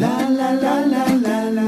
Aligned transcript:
la 0.00 0.28
la 0.28 0.52
la 0.52 0.74
la 0.92 1.04
la 1.24 1.50
la. 1.56 1.65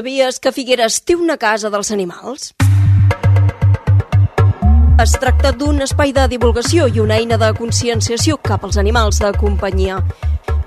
Sabies 0.00 0.38
que 0.40 0.48
Figueres 0.48 0.94
té 1.04 1.12
una 1.12 1.34
casa 1.36 1.68
dels 1.68 1.90
animals? 1.92 2.54
Es 5.04 5.12
tracta 5.20 5.50
d'un 5.52 5.84
espai 5.84 6.14
de 6.16 6.24
divulgació 6.32 6.86
i 6.88 7.02
una 7.02 7.18
eina 7.20 7.36
de 7.36 7.50
conscienciació 7.58 8.38
cap 8.40 8.64
als 8.64 8.78
animals 8.80 9.20
de 9.20 9.28
companyia. 9.36 9.98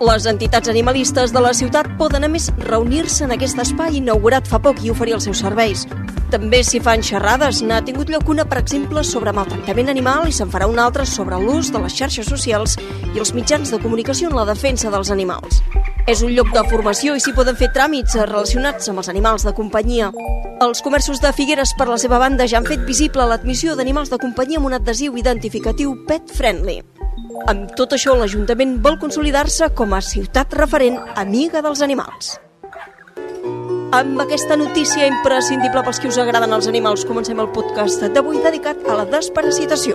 Les 0.06 0.30
entitats 0.30 0.70
animalistes 0.70 1.34
de 1.34 1.42
la 1.42 1.56
ciutat 1.58 1.90
poden, 1.98 2.28
a 2.28 2.30
més, 2.30 2.52
reunir-se 2.68 3.26
en 3.26 3.34
aquest 3.34 3.58
espai 3.66 3.98
inaugurat 4.04 4.46
fa 4.46 4.62
poc 4.62 4.86
i 4.86 4.94
oferir 4.94 5.18
els 5.18 5.26
seus 5.26 5.42
serveis. 5.42 5.88
També 6.34 6.64
s'hi 6.66 6.80
fan 6.82 7.04
xerrades. 7.06 7.60
N'ha 7.62 7.84
tingut 7.86 8.10
lloc 8.10 8.26
una, 8.34 8.42
per 8.50 8.58
exemple, 8.58 9.04
sobre 9.06 9.30
maltractament 9.38 9.92
animal 9.92 10.26
i 10.26 10.32
se'n 10.34 10.50
farà 10.50 10.66
una 10.66 10.88
altra 10.88 11.06
sobre 11.06 11.38
l'ús 11.38 11.70
de 11.70 11.78
les 11.84 11.94
xarxes 11.94 12.26
socials 12.26 12.74
i 13.14 13.22
els 13.22 13.36
mitjans 13.38 13.70
de 13.70 13.78
comunicació 13.84 14.32
en 14.32 14.38
la 14.40 14.48
defensa 14.50 14.90
dels 14.90 15.12
animals. 15.14 15.62
És 16.10 16.24
un 16.26 16.34
lloc 16.34 16.50
de 16.56 16.64
formació 16.72 17.14
i 17.14 17.22
s'hi 17.22 17.36
poden 17.38 17.60
fer 17.60 17.70
tràmits 17.76 18.18
relacionats 18.18 18.90
amb 18.90 19.04
els 19.04 19.12
animals 19.14 19.46
de 19.46 19.54
companyia. 19.54 20.10
Els 20.66 20.82
comerços 20.82 21.22
de 21.22 21.30
Figueres, 21.38 21.76
per 21.78 21.86
la 21.92 22.00
seva 22.02 22.18
banda, 22.18 22.48
ja 22.50 22.58
han 22.58 22.66
fet 22.66 22.82
visible 22.88 23.28
l'admissió 23.30 23.76
d'animals 23.78 24.10
de 24.10 24.18
companyia 24.18 24.58
amb 24.58 24.72
un 24.72 24.78
adhesiu 24.80 25.20
identificatiu 25.22 25.94
Pet 26.08 26.34
Friendly. 26.34 26.80
Amb 27.46 27.76
tot 27.78 27.94
això, 27.94 28.18
l'Ajuntament 28.18 28.80
vol 28.82 28.98
consolidar-se 28.98 29.70
com 29.78 29.94
a 29.94 30.02
ciutat 30.02 30.58
referent 30.58 30.98
amiga 31.14 31.62
dels 31.62 31.86
animals. 31.86 32.40
Amb 33.94 34.18
aquesta 34.24 34.56
notícia 34.58 35.06
imprescindible 35.06 35.84
pels 35.86 36.00
que 36.02 36.10
us 36.10 36.16
agraden 36.18 36.50
els 36.56 36.66
animals, 36.66 37.04
comencem 37.06 37.38
el 37.38 37.52
podcast 37.54 38.02
d'avui 38.16 38.40
dedicat 38.42 38.80
a 38.90 38.96
la 38.98 39.04
desparasitació. 39.06 39.94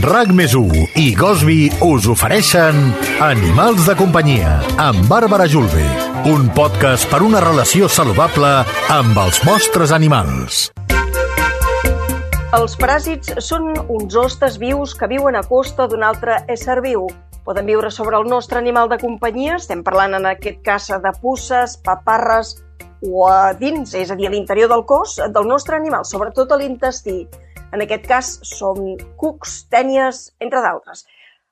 RAC 0.00 0.32
més 0.32 0.54
i 0.96 1.10
Gosby 1.14 1.58
us 1.84 2.08
ofereixen 2.08 2.78
Animals 3.20 3.84
de 3.84 3.96
companyia 4.00 4.54
amb 4.80 5.04
Bàrbara 5.10 5.44
Julve, 5.44 5.84
un 6.32 6.48
podcast 6.56 7.04
per 7.10 7.20
una 7.20 7.42
relació 7.44 7.90
saludable 7.92 8.54
amb 8.96 9.20
els 9.26 9.42
vostres 9.44 9.92
animals. 9.92 10.70
Els 12.56 12.78
paràsits 12.80 13.36
són 13.44 13.74
uns 13.92 14.16
hostes 14.16 14.56
vius 14.56 14.96
que 14.96 15.10
viuen 15.12 15.36
a 15.36 15.44
costa 15.44 15.84
d'un 15.84 16.08
altre 16.08 16.40
ésser 16.48 16.80
viu. 16.80 17.10
Poden 17.44 17.66
viure 17.66 17.90
sobre 17.90 18.16
el 18.16 18.28
nostre 18.30 18.60
animal 18.60 18.88
de 18.88 19.00
companyia, 19.02 19.56
estem 19.58 19.80
parlant 19.82 20.14
en 20.14 20.28
aquest 20.30 20.60
cas 20.62 20.84
de 21.04 21.10
pusses, 21.22 21.72
paparres 21.82 22.52
o 23.02 23.24
a 23.26 23.50
dins, 23.58 23.96
és 23.98 24.12
a 24.12 24.16
dir, 24.18 24.28
a 24.28 24.30
l'interior 24.30 24.68
del 24.70 24.84
cos 24.86 25.16
del 25.18 25.48
nostre 25.50 25.74
animal, 25.74 26.04
sobretot 26.06 26.52
a 26.52 26.58
l'intestí. 26.60 27.16
En 27.74 27.82
aquest 27.82 28.06
cas 28.06 28.28
són 28.46 28.94
cucs, 29.18 29.56
tènies, 29.74 30.28
entre 30.38 30.62
d'altres. 30.62 31.02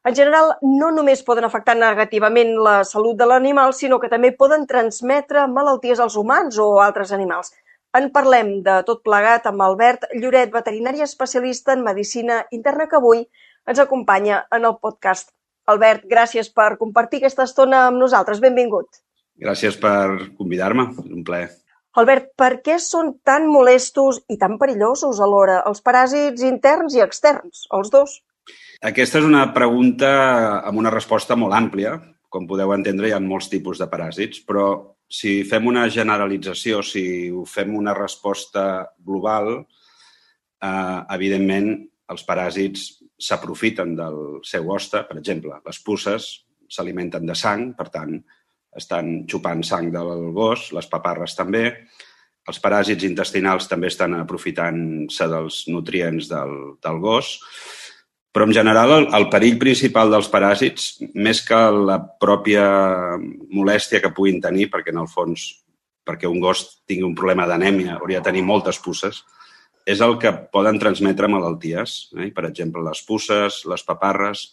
En 0.07 0.15
general, 0.15 0.53
no 0.63 0.93
només 0.95 1.25
poden 1.27 1.49
afectar 1.49 1.75
negativament 1.75 2.55
la 2.63 2.77
salut 2.85 3.19
de 3.19 3.27
l'animal, 3.27 3.75
sinó 3.75 3.99
que 3.99 4.13
també 4.13 4.31
poden 4.31 4.69
transmetre 4.71 5.49
malalties 5.51 5.99
als 5.99 6.15
humans 6.17 6.61
o 6.63 6.69
altres 6.85 7.11
animals. 7.19 7.51
En 7.99 8.13
parlem 8.15 8.61
de 8.63 8.79
tot 8.87 9.03
plegat 9.03 9.51
amb 9.51 9.67
Albert 9.67 10.07
Lloret, 10.15 10.55
veterinari 10.55 11.03
especialista 11.03 11.75
en 11.75 11.83
medicina 11.83 12.45
interna, 12.55 12.87
que 12.87 13.01
avui 13.03 13.27
ens 13.67 13.83
acompanya 13.83 14.45
en 14.55 14.71
el 14.71 14.79
podcast. 14.79 15.35
Albert, 15.71 16.07
gràcies 16.11 16.51
per 16.53 16.75
compartir 16.81 17.21
aquesta 17.21 17.47
estona 17.47 17.87
amb 17.89 18.01
nosaltres. 18.01 18.41
Benvingut. 18.43 19.03
Gràcies 19.41 19.77
per 19.81 20.33
convidar-me, 20.39 20.91
és 21.05 21.13
un 21.15 21.25
plaer. 21.25 21.49
Albert, 22.01 22.31
per 22.39 22.61
què 22.63 22.77
són 22.79 23.17
tan 23.27 23.49
molestos 23.51 24.21
i 24.31 24.37
tan 24.39 24.59
perillosos 24.61 25.19
alhora 25.25 25.61
els 25.67 25.83
paràsits 25.83 26.45
interns 26.47 26.95
i 26.95 27.03
externs, 27.03 27.65
els 27.75 27.91
dos? 27.91 28.21
Aquesta 28.91 29.19
és 29.21 29.27
una 29.27 29.43
pregunta 29.57 30.11
amb 30.69 30.79
una 30.81 30.93
resposta 30.95 31.37
molt 31.37 31.57
àmplia. 31.57 31.97
Com 32.31 32.47
podeu 32.47 32.71
entendre, 32.77 33.09
hi 33.09 33.15
ha 33.17 33.21
molts 33.21 33.51
tipus 33.51 33.81
de 33.83 33.89
paràsits, 33.91 34.45
però 34.47 34.69
si 35.11 35.41
fem 35.51 35.67
una 35.67 35.89
generalització, 35.91 36.79
si 36.87 37.03
ho 37.35 37.43
fem 37.43 37.75
una 37.75 37.95
resposta 37.97 38.65
global, 39.03 39.51
eh, 40.63 40.99
evidentment 41.17 41.73
els 42.11 42.23
paràsits 42.27 42.87
s'aprofiten 43.21 43.95
del 43.99 44.21
seu 44.47 44.69
hoste. 44.73 45.05
Per 45.09 45.19
exemple, 45.21 45.61
les 45.67 45.81
puces 45.85 46.29
s'alimenten 46.71 47.27
de 47.27 47.37
sang, 47.37 47.73
per 47.77 47.89
tant, 47.93 48.15
estan 48.77 49.25
xupant 49.31 49.63
sang 49.67 49.91
del 49.93 50.31
gos, 50.37 50.71
les 50.77 50.87
paparres 50.91 51.35
també. 51.39 51.65
Els 52.49 52.61
paràsits 52.63 53.05
intestinals 53.07 53.69
també 53.69 53.91
estan 53.91 54.15
aprofitant-se 54.17 55.27
dels 55.31 55.65
nutrients 55.69 56.31
del, 56.31 56.55
del 56.83 57.01
gos. 57.03 57.35
Però, 58.31 58.47
en 58.47 58.55
general, 58.55 58.95
el, 58.95 59.09
el 59.19 59.27
perill 59.31 59.59
principal 59.59 60.13
dels 60.13 60.31
paràsits, 60.31 60.93
més 61.19 61.43
que 61.47 61.59
la 61.75 61.99
pròpia 61.99 62.63
molèstia 63.51 64.01
que 64.03 64.13
puguin 64.15 64.39
tenir, 64.43 64.69
perquè, 64.71 64.95
en 64.95 65.03
el 65.03 65.11
fons, 65.11 65.49
perquè 66.07 66.31
un 66.31 66.39
gos 66.43 66.63
tingui 66.87 67.09
un 67.09 67.17
problema 67.19 67.49
d'anèmia, 67.51 67.99
hauria 67.99 68.23
de 68.23 68.29
tenir 68.31 68.47
moltes 68.47 68.79
puces, 68.83 69.25
és 69.91 70.01
el 70.05 70.17
que 70.23 70.33
poden 70.55 70.79
transmetre 70.79 71.29
malalties. 71.31 72.11
Eh? 72.19 72.31
Per 72.35 72.47
exemple, 72.49 72.83
les 72.87 73.03
puces, 73.07 73.63
les 73.71 73.87
paparres, 73.87 74.47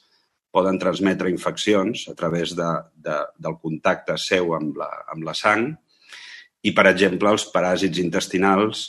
poden 0.57 0.79
transmetre 0.81 1.29
infeccions 1.29 2.07
a 2.09 2.15
través 2.17 2.55
de, 2.57 2.67
de, 2.95 3.17
del 3.37 3.57
contacte 3.61 4.15
seu 4.21 4.55
amb 4.57 4.79
la, 4.79 4.87
amb 5.11 5.27
la 5.27 5.35
sang 5.37 5.67
i, 6.65 6.71
per 6.73 6.87
exemple, 6.89 7.29
els 7.29 7.45
paràsits 7.53 7.99
intestinals, 8.01 8.87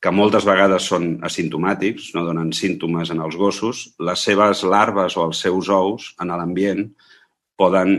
que 0.00 0.12
moltes 0.14 0.46
vegades 0.48 0.86
són 0.88 1.18
asimptomàtics, 1.26 2.14
no 2.16 2.24
donen 2.24 2.54
símptomes 2.56 3.10
en 3.12 3.20
els 3.20 3.36
gossos, 3.36 3.82
les 4.00 4.22
seves 4.24 4.62
larves 4.64 5.16
o 5.18 5.26
els 5.28 5.42
seus 5.44 5.68
ous 5.68 6.06
en 6.22 6.32
l'ambient 6.32 6.86
poden 7.60 7.98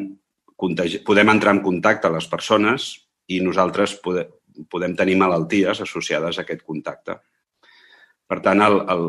contagi... 0.58 1.04
podem 1.06 1.30
entrar 1.30 1.54
en 1.54 1.62
contacte 1.62 2.10
a 2.10 2.16
les 2.16 2.26
persones 2.32 2.96
i 3.30 3.38
nosaltres 3.46 4.00
pode... 4.02 4.26
podem 4.72 4.98
tenir 4.98 5.20
malalties 5.22 5.84
associades 5.86 6.40
a 6.40 6.44
aquest 6.48 6.66
contacte. 6.66 7.20
Per 8.32 8.40
tant, 8.40 8.62
el, 8.64 8.78
el, 8.94 9.02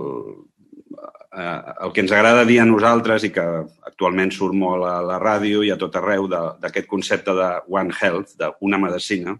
eh, 1.38 1.75
el 1.87 1.93
que 1.94 2.03
ens 2.03 2.12
agrada 2.15 2.47
dir 2.49 2.59
a 2.59 2.66
nosaltres 2.66 3.22
i 3.28 3.31
que 3.34 3.44
actualment 3.87 4.33
surt 4.34 4.56
molt 4.59 4.88
a 4.88 4.97
la 5.06 5.21
ràdio 5.22 5.62
i 5.62 5.71
a 5.71 5.78
tot 5.78 5.94
arreu 6.00 6.27
d'aquest 6.27 6.88
concepte 6.91 7.34
de 7.38 7.50
One 7.71 7.94
Health, 7.94 8.34
d'una 8.41 8.81
medicina, 8.83 9.37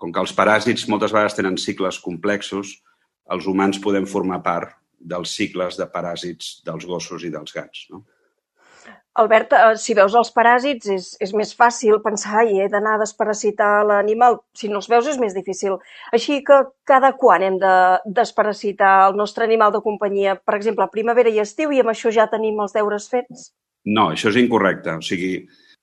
com 0.00 0.14
que 0.14 0.22
els 0.22 0.34
paràsits 0.36 0.86
moltes 0.88 1.10
vegades 1.16 1.34
tenen 1.34 1.58
cicles 1.58 1.98
complexos, 2.04 2.76
els 3.34 3.50
humans 3.50 3.82
podem 3.82 4.06
formar 4.06 4.40
part 4.46 4.78
dels 5.00 5.34
cicles 5.34 5.76
de 5.80 5.88
paràsits 5.90 6.60
dels 6.66 6.86
gossos 6.86 7.26
i 7.26 7.32
dels 7.34 7.52
gats. 7.56 7.86
No? 7.90 8.04
Albert, 9.20 9.52
eh, 9.52 9.76
si 9.76 9.94
veus 9.98 10.14
els 10.16 10.30
paràsits 10.32 10.90
és, 10.94 11.06
és 11.20 11.32
més 11.36 11.52
fàcil 11.56 12.00
pensar 12.04 12.46
i 12.48 12.60
he 12.62 12.68
d'anar 12.72 12.96
a 12.96 13.02
desparasitar 13.02 13.70
l'animal. 13.86 14.40
Si 14.56 14.70
no 14.70 14.80
els 14.80 14.88
veus 14.88 15.08
és 15.12 15.18
més 15.20 15.36
difícil. 15.36 15.76
Així 16.16 16.40
que 16.46 16.62
cada 16.88 17.12
quan 17.20 17.44
hem 17.44 17.58
de 17.60 17.74
desparasitar 18.20 18.94
el 19.10 19.18
nostre 19.20 19.44
animal 19.44 19.74
de 19.74 19.82
companyia? 19.84 20.36
Per 20.40 20.56
exemple, 20.56 20.88
primavera 20.92 21.32
i 21.32 21.42
estiu 21.44 21.74
i 21.74 21.82
amb 21.84 21.92
això 21.92 22.12
ja 22.14 22.30
tenim 22.32 22.60
els 22.64 22.76
deures 22.76 23.10
fets? 23.12 23.50
No, 23.84 24.10
això 24.14 24.32
és 24.32 24.40
incorrecte. 24.40 24.96
O 24.96 25.04
sigui, 25.04 25.34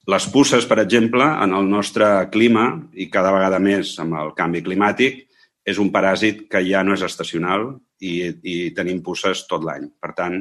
les 0.08 0.28
pusses, 0.32 0.66
per 0.66 0.80
exemple, 0.80 1.26
en 1.44 1.54
el 1.54 1.70
nostre 1.70 2.08
clima 2.34 2.70
i 2.94 3.10
cada 3.14 3.34
vegada 3.36 3.60
més 3.60 3.98
amb 4.00 4.16
el 4.22 4.34
canvi 4.38 4.64
climàtic, 4.66 5.26
és 5.68 5.80
un 5.84 5.92
paràsit 5.92 6.46
que 6.52 6.64
ja 6.64 6.84
no 6.88 6.96
és 6.96 7.04
estacional 7.04 7.74
i, 8.00 8.32
i 8.40 8.58
tenim 8.78 9.02
pusses 9.04 9.44
tot 9.50 9.66
l'any. 9.68 9.90
Per 10.00 10.14
tant, 10.16 10.40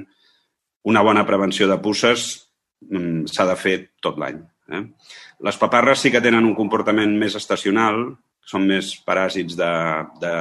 una 0.86 1.02
bona 1.02 1.24
prevenció 1.26 1.66
de 1.66 1.80
pusses 1.82 2.28
mm, 2.30 2.45
s'ha 3.30 3.46
de 3.48 3.56
fer 3.58 3.76
tot 4.02 4.18
l'any. 4.20 4.40
Eh? 4.72 4.82
Les 5.46 5.58
paparres 5.60 6.02
sí 6.02 6.10
que 6.12 6.22
tenen 6.22 6.46
un 6.46 6.56
comportament 6.58 7.14
més 7.18 7.36
estacional, 7.38 8.16
són 8.46 8.66
més 8.68 8.94
paràsits 9.06 9.58
de... 9.58 9.72
de 10.22 10.34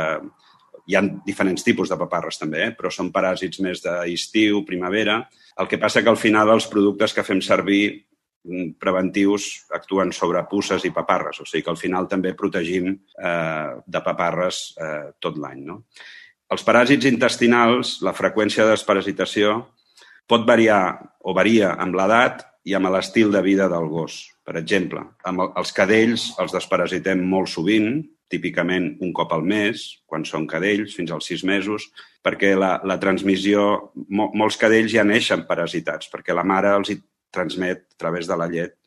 hi 0.85 0.93
ha 0.93 1.01
diferents 1.25 1.63
tipus 1.65 1.89
de 1.89 1.97
paparres 1.97 2.37
també, 2.37 2.59
eh? 2.67 2.73
però 2.77 2.91
són 2.93 3.07
paràsits 3.09 3.57
més 3.65 3.79
d'estiu, 3.81 4.59
primavera. 4.67 5.15
El 5.57 5.69
que 5.71 5.79
passa 5.81 6.03
que 6.05 6.11
al 6.11 6.19
final 6.21 6.51
els 6.53 6.67
productes 6.69 7.15
que 7.15 7.23
fem 7.25 7.41
servir 7.41 7.87
mm, 8.45 8.75
preventius 8.77 9.47
actuen 9.73 10.13
sobre 10.13 10.43
pusses 10.51 10.85
i 10.85 10.93
paparres, 10.93 11.39
o 11.41 11.47
sigui 11.49 11.63
que 11.65 11.73
al 11.73 11.81
final 11.81 12.05
també 12.11 12.35
protegim 12.37 12.91
eh, 12.93 13.71
de 13.81 14.03
paparres 14.05 14.61
eh, 14.77 15.07
tot 15.17 15.41
l'any. 15.41 15.65
No? 15.71 15.79
Els 16.53 16.67
paràsits 16.67 17.09
intestinals, 17.09 17.95
la 18.05 18.13
freqüència 18.13 18.67
de 18.67 18.75
desparasitació 18.75 19.63
pot 20.27 20.45
variar 20.47 20.81
o 21.21 21.33
varia 21.37 21.73
amb 21.81 21.95
l'edat 21.97 22.43
i 22.65 22.73
amb 22.73 22.89
l'estil 22.93 23.31
de 23.33 23.41
vida 23.45 23.69
del 23.69 23.87
gos. 23.89 24.23
Per 24.45 24.55
exemple, 24.57 25.01
amb 25.25 25.45
els 25.47 25.71
cadells 25.73 26.31
els 26.41 26.53
desparasitem 26.53 27.21
molt 27.29 27.49
sovint, 27.49 28.03
típicament 28.29 28.95
un 29.05 29.11
cop 29.13 29.33
al 29.35 29.43
mes, 29.45 29.83
quan 30.09 30.25
són 30.25 30.47
cadells, 30.49 30.95
fins 30.97 31.13
als 31.13 31.29
sis 31.29 31.43
mesos, 31.45 31.89
perquè 32.25 32.55
la, 32.57 32.75
la 32.83 32.97
transmissió... 33.01 33.65
Mo, 34.09 34.31
molts 34.33 34.57
cadells 34.61 34.93
ja 34.93 35.05
neixen 35.05 35.45
parasitats, 35.49 36.09
perquè 36.13 36.33
la 36.33 36.45
mare 36.47 36.73
els 36.77 36.91
hi 36.93 36.97
transmet 37.33 37.85
a 37.85 37.99
través 38.01 38.29
de 38.29 38.37
la 38.39 38.49
llet 38.49 38.77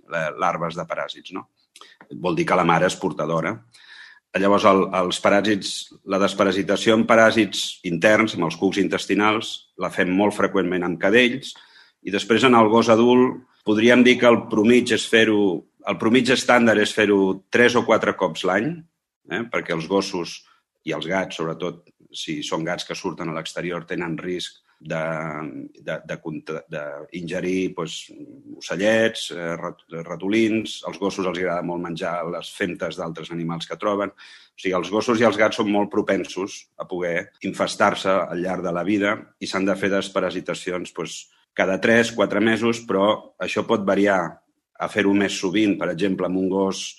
larves 0.41 0.75
de 0.79 0.87
paràsits. 0.89 1.35
No? 1.37 1.49
Vol 2.19 2.39
dir 2.39 2.47
que 2.49 2.59
la 2.59 2.67
mare 2.67 2.89
és 2.89 2.99
portadora. 2.99 3.55
Llavors, 4.39 4.67
el, 4.69 4.85
els 5.01 5.21
paràsits, 5.25 5.71
la 6.07 6.21
desparasitació 6.23 6.95
amb 6.97 7.09
paràsits 7.09 7.81
interns, 7.89 8.37
amb 8.37 8.49
els 8.49 8.59
cucs 8.61 8.81
intestinals, 8.83 9.53
la 9.81 9.91
fem 9.95 10.11
molt 10.15 10.37
freqüentment 10.37 10.87
amb 10.87 11.01
cadells 11.01 11.55
i 12.07 12.15
després 12.15 12.45
en 12.47 12.55
el 12.55 12.69
gos 12.71 12.91
adult 12.93 13.41
podríem 13.69 14.05
dir 14.07 14.19
que 14.21 14.29
el 14.31 14.45
promig 14.51 14.95
és 14.97 15.07
fer-ho 15.09 15.41
el 15.89 15.97
promig 15.97 16.29
estàndard 16.35 16.83
és 16.83 16.93
fer-ho 16.93 17.19
tres 17.55 17.77
o 17.79 17.85
quatre 17.87 18.13
cops 18.19 18.45
l'any, 18.45 18.73
eh? 19.33 19.43
perquè 19.49 19.73
els 19.73 19.87
gossos 19.89 20.43
i 20.85 20.93
els 20.93 21.07
gats, 21.09 21.39
sobretot 21.39 21.87
si 22.13 22.43
són 22.45 22.65
gats 22.65 22.85
que 22.89 22.97
surten 22.97 23.31
a 23.31 23.37
l'exterior, 23.37 23.87
tenen 23.89 24.17
risc 24.21 24.61
d'ingerir 24.79 27.75
doncs, 27.75 28.13
ocellets, 28.59 29.31
eh, 29.35 29.57
ratolins, 30.07 30.83
als 30.87 30.99
gossos 30.99 31.27
els 31.27 31.39
agrada 31.39 31.63
molt 31.67 31.83
menjar 31.83 32.31
les 32.31 32.51
femtes 32.55 32.97
d'altres 32.97 33.31
animals 33.35 33.67
que 33.67 33.77
troben. 33.77 34.11
O 34.11 34.15
sigui, 34.59 34.75
els 34.79 34.91
gossos 34.91 35.21
i 35.21 35.25
els 35.27 35.37
gats 35.39 35.57
són 35.59 35.71
molt 35.71 35.91
propensos 35.91 36.71
a 36.79 36.85
poder 36.87 37.31
infestar-se 37.43 38.11
al 38.11 38.43
llarg 38.43 38.63
de 38.63 38.73
la 38.73 38.85
vida 38.87 39.35
i 39.41 39.47
s'han 39.47 39.65
de 39.67 39.77
fer 39.77 39.91
desparasitacions 39.91 40.93
doncs, 40.95 41.31
cada 41.59 41.81
3-4 41.83 42.41
mesos, 42.41 42.79
però 42.87 43.35
això 43.43 43.67
pot 43.67 43.83
variar 43.83 44.39
a 44.79 44.87
fer-ho 44.87 45.11
més 45.15 45.35
sovint, 45.35 45.79
per 45.79 45.91
exemple, 45.91 46.27
amb 46.27 46.39
un 46.39 46.49
gos 46.53 46.97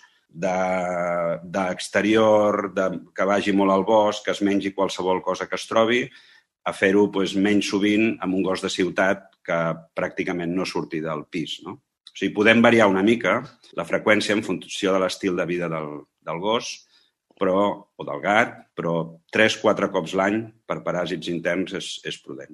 d'exterior, 1.50 2.74
de, 2.76 2.90
de, 2.92 3.00
que 3.16 3.26
vagi 3.26 3.54
molt 3.56 3.74
al 3.74 3.86
bosc, 3.88 4.26
que 4.26 4.36
es 4.36 4.42
mengi 4.46 4.74
qualsevol 4.76 5.24
cosa 5.26 5.48
que 5.48 5.56
es 5.56 5.66
trobi, 5.70 6.04
a 6.66 6.74
fer-ho 6.76 7.08
doncs, 7.14 7.36
menys 7.36 7.70
sovint 7.72 8.12
amb 8.24 8.36
un 8.36 8.44
gos 8.46 8.64
de 8.66 8.72
ciutat 8.72 9.30
que 9.46 9.60
pràcticament 9.96 10.52
no 10.56 10.68
surti 10.68 11.02
del 11.02 11.26
pis. 11.32 11.60
No? 11.66 11.80
O 11.80 12.16
sigui, 12.16 12.34
podem 12.36 12.62
variar 12.62 12.90
una 12.92 13.06
mica 13.06 13.40
la 13.78 13.88
freqüència 13.88 14.36
en 14.36 14.44
funció 14.44 14.94
de 14.94 15.02
l'estil 15.04 15.38
de 15.38 15.46
vida 15.50 15.70
del, 15.72 15.92
del 16.26 16.42
gos 16.44 16.74
però, 17.40 17.60
o 17.96 18.06
del 18.06 18.20
gat, 18.24 18.58
però 18.76 18.96
3-4 19.32 19.88
cops 19.94 20.16
l'any 20.20 20.42
per 20.68 20.82
paràsits 20.84 21.32
interns 21.32 21.78
és, 21.80 21.94
és 22.04 22.18
prudent. 22.20 22.52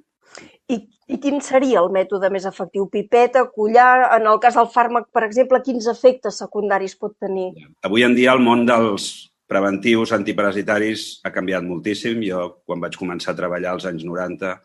I, 0.69 0.77
I 1.09 1.17
quin 1.21 1.39
seria 1.41 1.81
el 1.81 1.89
mètode 1.95 2.29
més 2.33 2.45
efectiu? 2.45 2.85
Pipeta, 2.91 3.45
collar? 3.55 4.11
En 4.17 4.27
el 4.29 4.39
cas 4.43 4.57
del 4.59 4.69
fàrmac, 4.73 5.07
per 5.15 5.23
exemple, 5.25 5.61
quins 5.65 5.87
efectes 5.89 6.41
secundaris 6.43 6.97
pot 6.99 7.15
tenir? 7.21 7.51
Avui 7.87 8.05
en 8.05 8.17
dia 8.17 8.35
el 8.35 8.43
món 8.43 8.65
dels 8.69 9.07
preventius 9.49 10.13
antiparasitaris 10.15 11.05
ha 11.25 11.31
canviat 11.33 11.65
moltíssim. 11.65 12.21
Jo, 12.25 12.61
quan 12.65 12.81
vaig 12.83 12.97
començar 12.97 13.33
a 13.33 13.39
treballar 13.39 13.75
als 13.75 13.87
anys 13.89 14.05
90, 14.07 14.55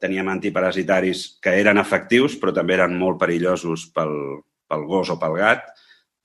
teníem 0.00 0.28
antiparasitaris 0.28 1.26
que 1.42 1.54
eren 1.60 1.80
efectius, 1.80 2.36
però 2.40 2.52
també 2.54 2.76
eren 2.76 2.96
molt 3.00 3.20
perillosos 3.20 3.88
pel, 3.96 4.14
pel 4.68 4.86
gos 4.88 5.12
o 5.12 5.18
pel 5.20 5.38
gat. 5.40 5.68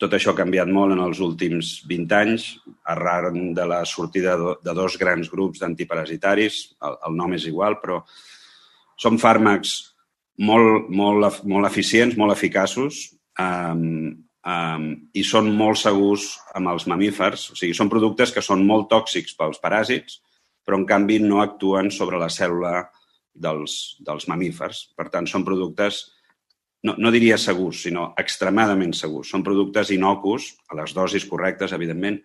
Tot 0.02 0.16
això 0.18 0.34
ha 0.34 0.40
canviat 0.40 0.70
molt 0.72 0.96
en 0.96 1.04
els 1.04 1.20
últims 1.22 1.76
20 1.88 2.18
anys, 2.18 2.48
arran 2.90 3.52
de 3.54 3.66
la 3.70 3.84
sortida 3.86 4.34
de 4.38 4.74
dos 4.74 4.98
grans 4.98 5.30
grups 5.30 5.62
d'antiparasitaris. 5.62 6.62
El, 6.82 6.98
el 7.08 7.18
nom 7.20 7.38
és 7.38 7.46
igual, 7.52 7.78
però 7.84 8.02
són 8.98 9.20
fàrmacs 9.22 9.76
molt, 10.42 10.90
molt, 10.90 11.44
molt 11.46 11.70
eficients, 11.70 12.18
molt 12.18 12.34
eficaços, 12.34 13.04
um, 13.38 14.10
um, 14.48 14.88
i 15.14 15.24
són 15.28 15.52
molt 15.58 15.80
segurs 15.82 16.34
amb 16.58 16.72
els 16.74 16.88
mamífers. 16.90 17.50
O 17.54 17.58
sigui, 17.58 17.76
són 17.78 17.92
productes 17.92 18.34
que 18.34 18.44
són 18.46 18.66
molt 18.68 18.90
tòxics 18.92 19.36
pels 19.38 19.62
paràsits, 19.64 20.22
però 20.66 20.80
en 20.80 20.88
canvi 20.90 21.20
no 21.24 21.42
actuen 21.42 21.92
sobre 21.94 22.20
la 22.22 22.30
cèl·lula 22.30 22.86
dels, 23.34 23.98
dels 24.00 24.28
mamífers. 24.30 24.88
Per 24.98 25.08
tant, 25.14 25.28
són 25.30 25.46
productes, 25.48 26.04
no, 26.86 26.96
no 26.98 27.14
diria 27.14 27.40
segurs, 27.42 27.84
sinó 27.86 28.12
extremadament 28.20 28.94
segurs. 28.98 29.32
Són 29.32 29.46
productes 29.46 29.94
inocus, 29.94 30.52
a 30.70 30.78
les 30.82 30.94
dosis 30.98 31.26
correctes, 31.30 31.74
evidentment, 31.78 32.22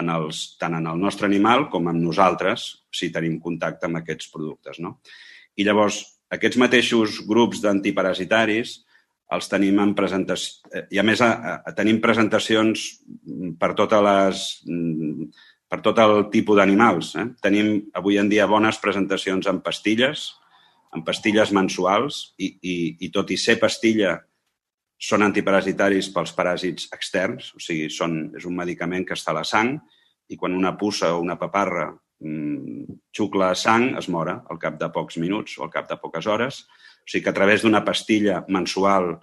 en 0.00 0.10
els, 0.10 0.56
tant 0.58 0.74
en 0.74 0.88
el 0.90 0.98
nostre 0.98 1.28
animal 1.28 1.68
com 1.70 1.86
en 1.90 2.00
nosaltres, 2.02 2.66
si 2.90 3.12
tenim 3.14 3.38
contacte 3.42 3.86
amb 3.86 4.00
aquests 4.00 4.30
productes. 4.32 4.80
No? 4.82 4.98
I 5.54 5.66
llavors, 5.66 6.00
aquests 6.34 6.58
mateixos 6.58 7.20
grups 7.28 7.60
d'antiparasitaris 7.62 8.80
els 9.34 9.50
tenim 9.50 9.80
en 9.82 9.94
presentació... 9.98 10.70
Eh, 10.72 10.86
I 10.96 11.02
a 11.02 11.06
més, 11.06 11.22
a, 11.24 11.58
a, 11.60 11.74
tenim 11.76 12.00
presentacions 12.04 12.86
per 13.60 13.74
totes 13.78 14.04
les 14.06 14.44
per 15.74 15.80
tot 15.82 15.98
el 15.98 16.28
tipus 16.30 16.60
d'animals. 16.60 17.14
Eh? 17.18 17.26
Tenim 17.42 17.72
avui 17.98 18.20
en 18.20 18.28
dia 18.30 18.46
bones 18.46 18.78
presentacions 18.78 19.48
en 19.50 19.58
pastilles, 19.64 20.28
en 20.94 21.02
pastilles 21.02 21.50
mensuals, 21.56 22.20
i, 22.38 22.52
i, 22.62 22.76
i 23.02 23.10
tot 23.10 23.32
i 23.34 23.38
ser 23.40 23.56
pastilla, 23.58 24.14
són 25.00 25.24
antiparasitaris 25.26 26.08
pels 26.14 26.32
paràsits 26.36 26.86
externs, 26.94 27.50
o 27.56 27.60
sigui, 27.60 27.90
són, 27.90 28.30
és 28.38 28.46
un 28.46 28.54
medicament 28.56 29.04
que 29.08 29.16
està 29.18 29.32
a 29.34 29.40
la 29.40 29.44
sang 29.44 29.74
i 30.30 30.38
quan 30.38 30.54
una 30.56 30.76
puça 30.78 31.10
o 31.12 31.20
una 31.20 31.36
paparra 31.40 31.88
mmm, 32.22 32.86
xucla 33.14 33.50
sang, 33.58 33.90
es 33.98 34.08
mora 34.08 34.38
al 34.50 34.60
cap 34.62 34.78
de 34.80 34.88
pocs 34.94 35.18
minuts 35.20 35.58
o 35.58 35.66
al 35.66 35.74
cap 35.74 35.90
de 35.90 35.98
poques 36.00 36.30
hores. 36.30 36.62
O 37.04 37.10
sigui 37.10 37.24
que 37.24 37.32
a 37.32 37.36
través 37.36 37.62
d'una 37.62 37.84
pastilla 37.84 38.42
mensual 38.48 39.18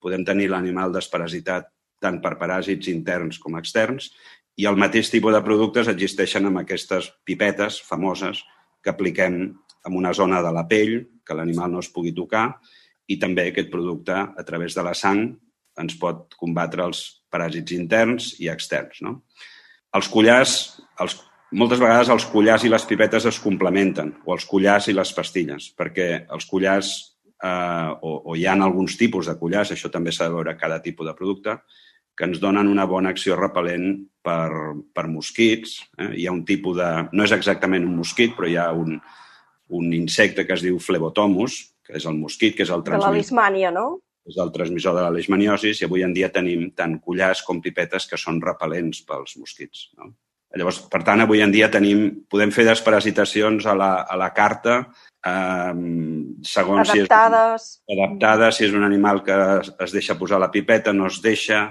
podem 0.00 0.24
tenir 0.24 0.48
l'animal 0.50 0.94
desparasitat 0.94 1.68
tant 2.00 2.20
per 2.24 2.36
paràsits 2.40 2.88
interns 2.92 3.38
com 3.42 3.56
externs 3.60 4.10
i 4.56 4.66
el 4.68 4.78
mateix 4.80 5.10
tipus 5.12 5.34
de 5.36 5.42
productes 5.44 5.88
existeixen 5.92 6.48
amb 6.48 6.62
aquestes 6.62 7.10
pipetes 7.28 7.80
famoses 7.84 8.42
que 8.82 8.92
apliquem 8.92 9.40
en 9.86 9.96
una 9.96 10.12
zona 10.16 10.40
de 10.42 10.52
la 10.52 10.64
pell 10.68 10.98
que 11.26 11.36
l'animal 11.36 11.72
no 11.72 11.82
es 11.84 11.90
pugui 11.92 12.14
tocar 12.16 12.48
i 13.06 13.18
també 13.22 13.48
aquest 13.50 13.68
producte 13.72 14.16
a 14.16 14.44
través 14.46 14.74
de 14.74 14.84
la 14.86 14.94
sang 14.94 15.28
ens 15.80 15.96
pot 16.00 16.34
combatre 16.40 16.86
els 16.86 17.02
paràsits 17.32 17.74
interns 17.76 18.32
i 18.40 18.48
externs. 18.48 19.02
No? 19.04 19.20
Els 19.96 20.08
collars, 20.12 20.54
els, 21.02 21.18
moltes 21.52 21.82
vegades 21.82 22.10
els 22.12 22.26
collars 22.32 22.64
i 22.64 22.72
les 22.72 22.86
pipetes 22.88 23.28
es 23.28 23.40
complementen, 23.42 24.14
o 24.24 24.34
els 24.34 24.46
collars 24.48 24.88
i 24.88 24.96
les 24.96 25.12
pastilles, 25.16 25.68
perquè 25.76 26.08
els 26.32 26.48
collars 26.48 26.94
eh, 27.42 27.90
o, 28.00 28.14
o 28.30 28.36
hi 28.36 28.46
ha 28.46 28.54
alguns 28.56 28.96
tipus 28.96 29.28
de 29.30 29.36
collars, 29.38 29.72
això 29.72 29.90
també 29.92 30.12
s'ha 30.12 30.28
de 30.28 30.36
veure 30.36 30.56
cada 30.56 30.80
tipus 30.82 31.06
de 31.06 31.14
producte, 31.18 31.58
que 32.16 32.24
ens 32.24 32.40
donen 32.40 32.70
una 32.72 32.86
bona 32.88 33.12
acció 33.12 33.36
repel·lent 33.36 33.98
per, 34.24 34.48
per 34.96 35.06
mosquits. 35.12 35.76
Eh? 36.00 36.12
Hi 36.22 36.26
ha 36.26 36.32
un 36.32 36.44
tipus 36.48 36.78
de... 36.78 36.88
No 37.12 37.26
és 37.26 37.34
exactament 37.36 37.84
un 37.84 37.96
mosquit, 37.98 38.32
però 38.36 38.48
hi 38.48 38.56
ha 38.56 38.70
un, 38.72 38.96
un 39.76 39.92
insecte 39.92 40.46
que 40.48 40.56
es 40.56 40.64
diu 40.64 40.80
flebotomus, 40.80 41.60
que 41.86 41.98
és 42.00 42.06
el 42.08 42.16
mosquit, 42.16 42.56
que 42.56 42.64
és 42.64 42.72
el 42.72 42.84
transmissor... 42.86 43.12
De 43.12 43.18
la 43.18 43.22
lismània, 43.22 43.72
no? 43.74 43.88
És 44.26 44.38
el 44.42 44.50
transmissor 44.54 44.96
de 44.96 45.04
la 45.04 45.12
leishmaniosis 45.14 45.82
i 45.82 45.86
avui 45.86 46.02
en 46.02 46.14
dia 46.16 46.32
tenim 46.34 46.70
tant 46.74 46.96
collars 47.04 47.44
com 47.46 47.60
pipetes 47.62 48.08
que 48.10 48.18
són 48.18 48.40
repel·lents 48.42 49.04
pels 49.06 49.36
mosquits. 49.38 49.90
No? 50.00 50.10
Llavors, 50.56 50.80
per 50.90 51.02
tant, 51.06 51.20
avui 51.22 51.44
en 51.44 51.52
dia 51.52 51.68
tenim, 51.70 52.08
podem 52.32 52.50
fer 52.54 52.64
desparasitacions 52.66 53.68
a 53.68 53.76
la, 53.76 53.90
a 54.08 54.16
la 54.18 54.32
carta 54.34 54.80
Um, 55.26 56.36
segons 56.46 56.92
adaptades. 56.92 57.64
si 57.66 57.90
és, 57.90 57.98
adaptades, 57.98 58.58
si 58.58 58.66
és 58.68 58.74
un 58.78 58.84
animal 58.86 59.24
que 59.26 59.34
es, 59.56 59.72
es 59.88 59.94
deixa 59.96 60.14
posar 60.18 60.38
la 60.38 60.52
pipeta, 60.54 60.94
no 60.94 61.08
es 61.10 61.18
deixa, 61.24 61.64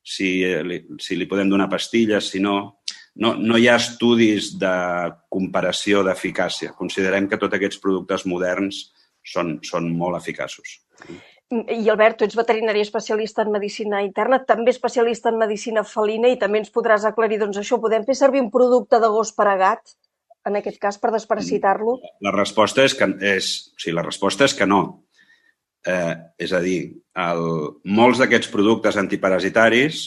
si 0.00 0.30
li, 0.64 0.78
si 1.02 1.18
li 1.18 1.28
podem 1.28 1.52
donar 1.52 1.70
pastilles, 1.72 2.32
si 2.32 2.40
no... 2.40 2.78
No, 3.12 3.34
no 3.36 3.58
hi 3.60 3.66
ha 3.68 3.74
estudis 3.76 4.54
de 4.56 4.72
comparació 5.28 6.00
d'eficàcia. 6.06 6.70
Considerem 6.72 7.26
que 7.28 7.36
tots 7.36 7.58
aquests 7.58 7.76
productes 7.82 8.22
moderns 8.24 8.78
són, 9.20 9.58
són 9.68 9.90
molt 9.98 10.16
eficaços. 10.16 10.78
I 11.52 11.90
Albert, 11.92 12.16
tu 12.16 12.24
ets 12.24 12.38
veterinari 12.38 12.80
especialista 12.80 13.44
en 13.44 13.52
medicina 13.52 14.00
interna, 14.00 14.38
també 14.48 14.72
especialista 14.72 15.28
en 15.28 15.36
medicina 15.42 15.84
felina 15.84 16.30
i 16.32 16.38
també 16.40 16.62
ens 16.62 16.72
podràs 16.72 17.04
aclarir, 17.04 17.42
doncs 17.42 17.60
això, 17.60 17.76
podem 17.82 18.06
fer 18.08 18.16
servir 18.16 18.40
un 18.40 18.48
producte 18.54 18.96
de 19.02 19.12
gos 19.12 19.34
per 19.36 19.50
a 19.50 19.58
gat? 19.60 19.92
En 20.48 20.58
aquest 20.58 20.78
cas, 20.82 20.98
per 20.98 21.12
desparasitar-lo? 21.14 21.98
La 22.24 22.34
resposta 22.34 22.84
és 22.86 22.96
que, 22.98 23.08
és, 23.34 23.52
o 23.72 23.82
sigui, 23.82 23.96
la 23.98 24.06
resposta 24.06 24.46
és 24.48 24.54
que 24.58 24.68
no. 24.68 24.82
Eh, 25.86 26.14
és 26.38 26.52
a 26.54 26.60
dir, 26.62 26.78
el, 27.18 27.44
molts 27.98 28.22
d'aquests 28.22 28.50
productes 28.52 28.98
antiparasitaris, 29.00 30.04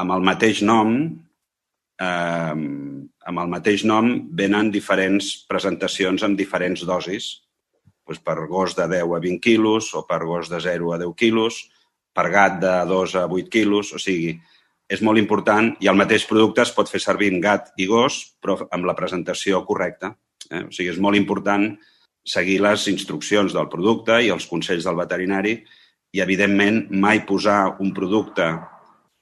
amb 0.00 0.14
el 0.16 0.24
mateix 0.26 0.62
nom, 0.64 0.94
eh, 2.00 2.54
amb 2.54 3.42
el 3.44 3.52
mateix 3.52 3.84
nom, 3.88 4.10
venen 4.36 4.72
diferents 4.74 5.34
presentacions 5.48 6.24
amb 6.24 6.38
diferents 6.38 6.84
dosis, 6.88 7.30
doncs 8.04 8.20
per 8.20 8.36
gos 8.50 8.76
de 8.76 8.88
10 8.90 9.14
a 9.16 9.20
20 9.20 9.40
quilos 9.40 9.94
o 9.96 10.04
per 10.08 10.24
gos 10.28 10.50
de 10.52 10.60
0 10.60 10.92
a 10.92 10.98
10 11.00 11.14
quilos, 11.16 11.62
per 12.14 12.28
gat 12.30 12.60
de 12.60 12.74
2 12.88 13.14
a 13.16 13.24
8 13.26 13.48
quilos, 13.50 13.94
o 13.96 13.98
sigui, 13.98 14.36
és 14.90 15.00
molt 15.02 15.18
important 15.20 15.72
i 15.80 15.88
el 15.88 15.96
mateix 15.96 16.26
producte 16.28 16.62
es 16.64 16.72
pot 16.74 16.90
fer 16.90 17.00
servir 17.02 17.30
en 17.32 17.40
gat 17.40 17.72
i 17.80 17.86
gos, 17.88 18.20
però 18.40 18.58
amb 18.74 18.84
la 18.88 18.96
presentació 18.98 19.62
correcta. 19.64 20.12
Eh? 20.50 20.66
O 20.68 20.72
sigui, 20.72 20.90
és 20.92 21.00
molt 21.00 21.16
important 21.16 21.70
seguir 22.24 22.60
les 22.64 22.86
instruccions 22.92 23.52
del 23.52 23.68
producte 23.72 24.20
i 24.24 24.30
els 24.32 24.46
consells 24.48 24.84
del 24.88 25.00
veterinari 25.00 25.56
i, 26.14 26.20
evidentment, 26.22 26.86
mai 26.90 27.24
posar 27.26 27.76
un 27.80 27.92
producte 27.96 28.46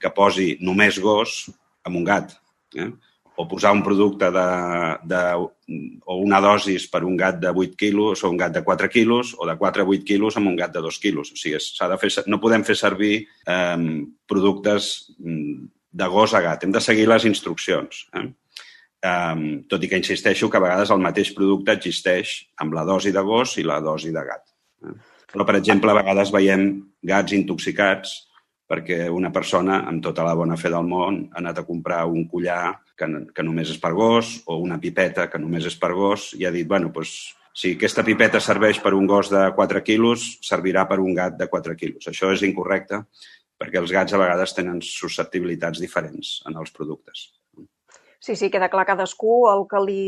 que 0.03 0.11
posi 0.15 0.57
només 0.61 0.99
gos 1.03 1.47
amb 1.87 1.99
un 1.99 2.07
gat. 2.07 2.35
Eh? 2.75 2.91
O 3.41 3.47
posar 3.49 3.73
un 3.73 3.81
producte 3.83 4.29
de, 4.31 4.49
de, 5.09 5.21
o 6.05 6.17
una 6.21 6.41
dosis 6.45 6.85
per 6.93 7.01
un 7.09 7.17
gat 7.17 7.39
de 7.41 7.49
8 7.49 7.79
quilos 7.81 8.25
o 8.25 8.31
un 8.31 8.37
gat 8.37 8.53
de 8.53 8.63
4 8.63 8.91
quilos 8.93 9.33
o 9.39 9.47
de 9.49 9.57
4 9.57 9.83
a 9.83 9.89
8 9.89 10.05
quilos 10.05 10.37
amb 10.37 10.51
un 10.51 10.59
gat 10.59 10.75
de 10.75 10.83
2 10.85 10.99
quilos. 11.01 11.33
O 11.33 11.41
sigui, 11.41 11.57
de 11.57 11.99
fer, 12.03 12.13
no 12.29 12.41
podem 12.43 12.65
fer 12.69 12.77
servir 12.77 13.15
eh, 13.47 13.79
productes 14.29 14.93
mm, 15.19 15.65
de 15.93 16.09
gos 16.13 16.35
a 16.35 16.43
gat. 16.45 16.65
Hem 16.65 16.73
de 16.73 16.81
seguir 16.85 17.09
les 17.09 17.25
instruccions. 17.29 18.07
Eh? 18.17 18.29
Um, 19.03 19.65
tot 19.67 19.83
i 19.83 19.89
que 19.91 19.99
insisteixo 19.99 20.47
que 20.49 20.61
a 20.61 20.63
vegades 20.63 20.93
el 20.95 21.01
mateix 21.03 21.33
producte 21.35 21.75
existeix 21.75 22.37
amb 22.63 22.77
la 22.77 22.85
dosi 22.87 23.11
de 23.11 23.25
gos 23.27 23.57
i 23.59 23.65
la 23.67 23.81
dosi 23.83 24.13
de 24.15 24.23
gat. 24.29 24.45
Eh? 24.87 24.95
Però, 25.33 25.47
per 25.49 25.57
exemple, 25.59 25.91
a 25.91 25.97
vegades 25.99 26.31
veiem 26.31 26.69
gats 27.09 27.35
intoxicats 27.35 28.13
perquè 28.73 29.05
una 29.13 29.29
persona, 29.29 29.83
amb 29.85 30.01
tota 30.01 30.25
la 30.25 30.33
bona 30.39 30.57
fe 30.57 30.71
del 30.73 30.87
món, 30.89 31.19
ha 31.35 31.43
anat 31.43 31.61
a 31.61 31.67
comprar 31.69 32.07
un 32.09 32.25
collar 32.31 32.79
que, 32.97 33.09
que 33.37 33.45
només 33.45 33.75
és 33.75 33.81
per 33.83 33.93
gos 33.99 34.39
o 34.49 34.57
una 34.65 34.79
pipeta 34.81 35.29
que 35.29 35.41
només 35.43 35.69
és 35.69 35.77
per 35.77 35.93
gos 35.99 36.31
i 36.41 36.47
ha 36.49 36.55
dit, 36.55 36.69
bueno, 36.69 36.89
doncs, 36.95 37.13
si 37.53 37.75
aquesta 37.77 38.01
pipeta 38.07 38.41
serveix 38.41 38.81
per 38.81 38.95
un 38.97 39.05
gos 39.11 39.29
de 39.29 39.43
4 39.53 39.83
quilos, 39.85 40.25
servirà 40.41 40.87
per 40.89 41.03
un 41.05 41.13
gat 41.19 41.37
de 41.37 41.51
4 41.53 41.77
quilos. 41.77 42.09
Això 42.09 42.33
és 42.33 42.47
incorrecte 42.49 43.03
perquè 43.61 43.83
els 43.83 43.93
gats 43.93 44.17
a 44.17 44.23
vegades 44.25 44.57
tenen 44.57 44.81
susceptibilitats 44.81 45.83
diferents 45.83 46.39
en 46.49 46.57
els 46.57 46.73
productes. 46.73 47.29
Sí, 48.23 48.37
sí, 48.39 48.53
queda 48.55 48.69
clar 48.71 48.85
cadascú 48.87 49.49
el 49.51 49.65
que 49.67 49.81
li 49.83 50.03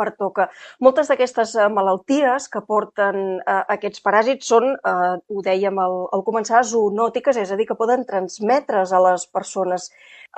pertoca. 0.00 0.46
Moltes 0.80 1.10
d'aquestes 1.10 1.50
eh, 1.52 1.66
malalties 1.68 2.46
que 2.48 2.62
porten 2.64 3.18
eh, 3.42 3.56
aquests 3.74 4.00
paràsits 4.06 4.48
són, 4.48 4.70
eh, 4.72 5.16
ho 5.20 5.42
dèiem 5.44 5.76
al, 5.84 5.96
al 6.16 6.22
començar, 6.24 6.62
zoonòtiques, 6.64 7.36
és 7.36 7.52
a 7.52 7.58
dir, 7.60 7.66
que 7.68 7.76
poden 7.76 8.06
transmetre's 8.08 8.94
a 8.96 9.02
les 9.04 9.26
persones. 9.28 9.90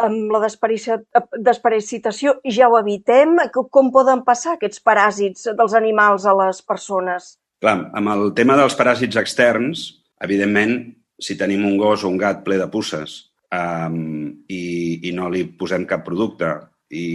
Amb 0.03 0.35
la 0.35 0.41
desparasitació 0.43 2.35
ja 2.51 2.67
ho 2.67 2.81
evitem. 2.81 3.39
Com 3.55 3.93
poden 3.95 4.25
passar 4.27 4.57
aquests 4.57 4.83
paràsits 4.83 5.53
dels 5.55 5.79
animals 5.79 6.27
a 6.27 6.35
les 6.41 6.59
persones? 6.67 7.37
Clar, 7.63 7.77
amb 7.95 8.11
el 8.11 8.35
tema 8.35 8.59
dels 8.59 8.75
paràsits 8.75 9.21
externs, 9.23 9.85
evidentment, 10.19 10.81
si 11.23 11.39
tenim 11.39 11.63
un 11.69 11.79
gos 11.79 12.03
o 12.03 12.11
un 12.11 12.19
gat 12.19 12.43
ple 12.43 12.59
de 12.59 12.67
puces 12.75 13.21
um, 13.55 14.35
i, 14.51 14.63
i 15.07 15.15
no 15.15 15.31
li 15.31 15.45
posem 15.63 15.87
cap 15.87 16.03
producte 16.03 16.51
i, 16.91 17.07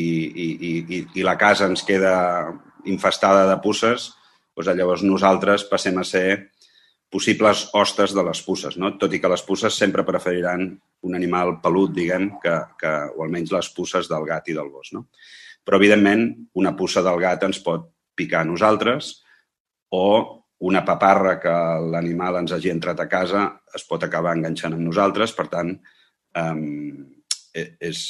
i, 0.46 0.48
i, 0.65 1.00
i 1.20 1.24
la 1.25 1.38
casa 1.38 1.67
ens 1.70 1.84
queda 1.84 2.15
infestada 2.89 3.46
de 3.50 3.58
puces, 3.63 4.12
doncs 4.55 4.72
llavors 4.77 5.03
nosaltres 5.03 5.65
passem 5.67 5.98
a 6.00 6.05
ser 6.08 6.27
possibles 7.12 7.67
hostes 7.77 8.13
de 8.15 8.24
les 8.27 8.41
puces, 8.44 8.77
no? 8.82 8.96
tot 9.00 9.13
i 9.13 9.20
que 9.24 9.32
les 9.32 9.44
puces 9.46 9.75
sempre 9.77 10.03
preferiran 10.08 10.65
un 11.05 11.15
animal 11.15 11.60
pelut, 11.63 11.94
diguem, 11.96 12.32
que, 12.44 12.55
que, 12.79 12.94
o 13.15 13.24
almenys 13.24 13.53
les 13.53 13.70
puces 13.75 14.10
del 14.12 14.25
gat 14.27 14.50
i 14.50 14.55
del 14.58 14.72
gos. 14.74 14.91
No? 14.96 15.05
Però, 15.65 15.79
evidentment, 15.79 16.25
una 16.60 16.74
puça 16.77 17.03
del 17.05 17.20
gat 17.22 17.46
ens 17.48 17.62
pot 17.63 17.88
picar 18.15 18.44
a 18.44 18.50
nosaltres 18.50 19.12
o 19.96 20.08
una 20.65 20.84
paparra 20.88 21.36
que 21.39 21.53
l'animal 21.91 22.39
ens 22.41 22.55
hagi 22.55 22.72
entrat 22.72 23.01
a 23.03 23.10
casa 23.12 23.46
es 23.75 23.84
pot 23.88 24.03
acabar 24.03 24.34
enganxant 24.38 24.75
amb 24.75 24.88
nosaltres. 24.88 25.34
Per 25.36 25.48
tant, 25.51 25.74
eh, 26.36 27.65
és, 27.79 28.05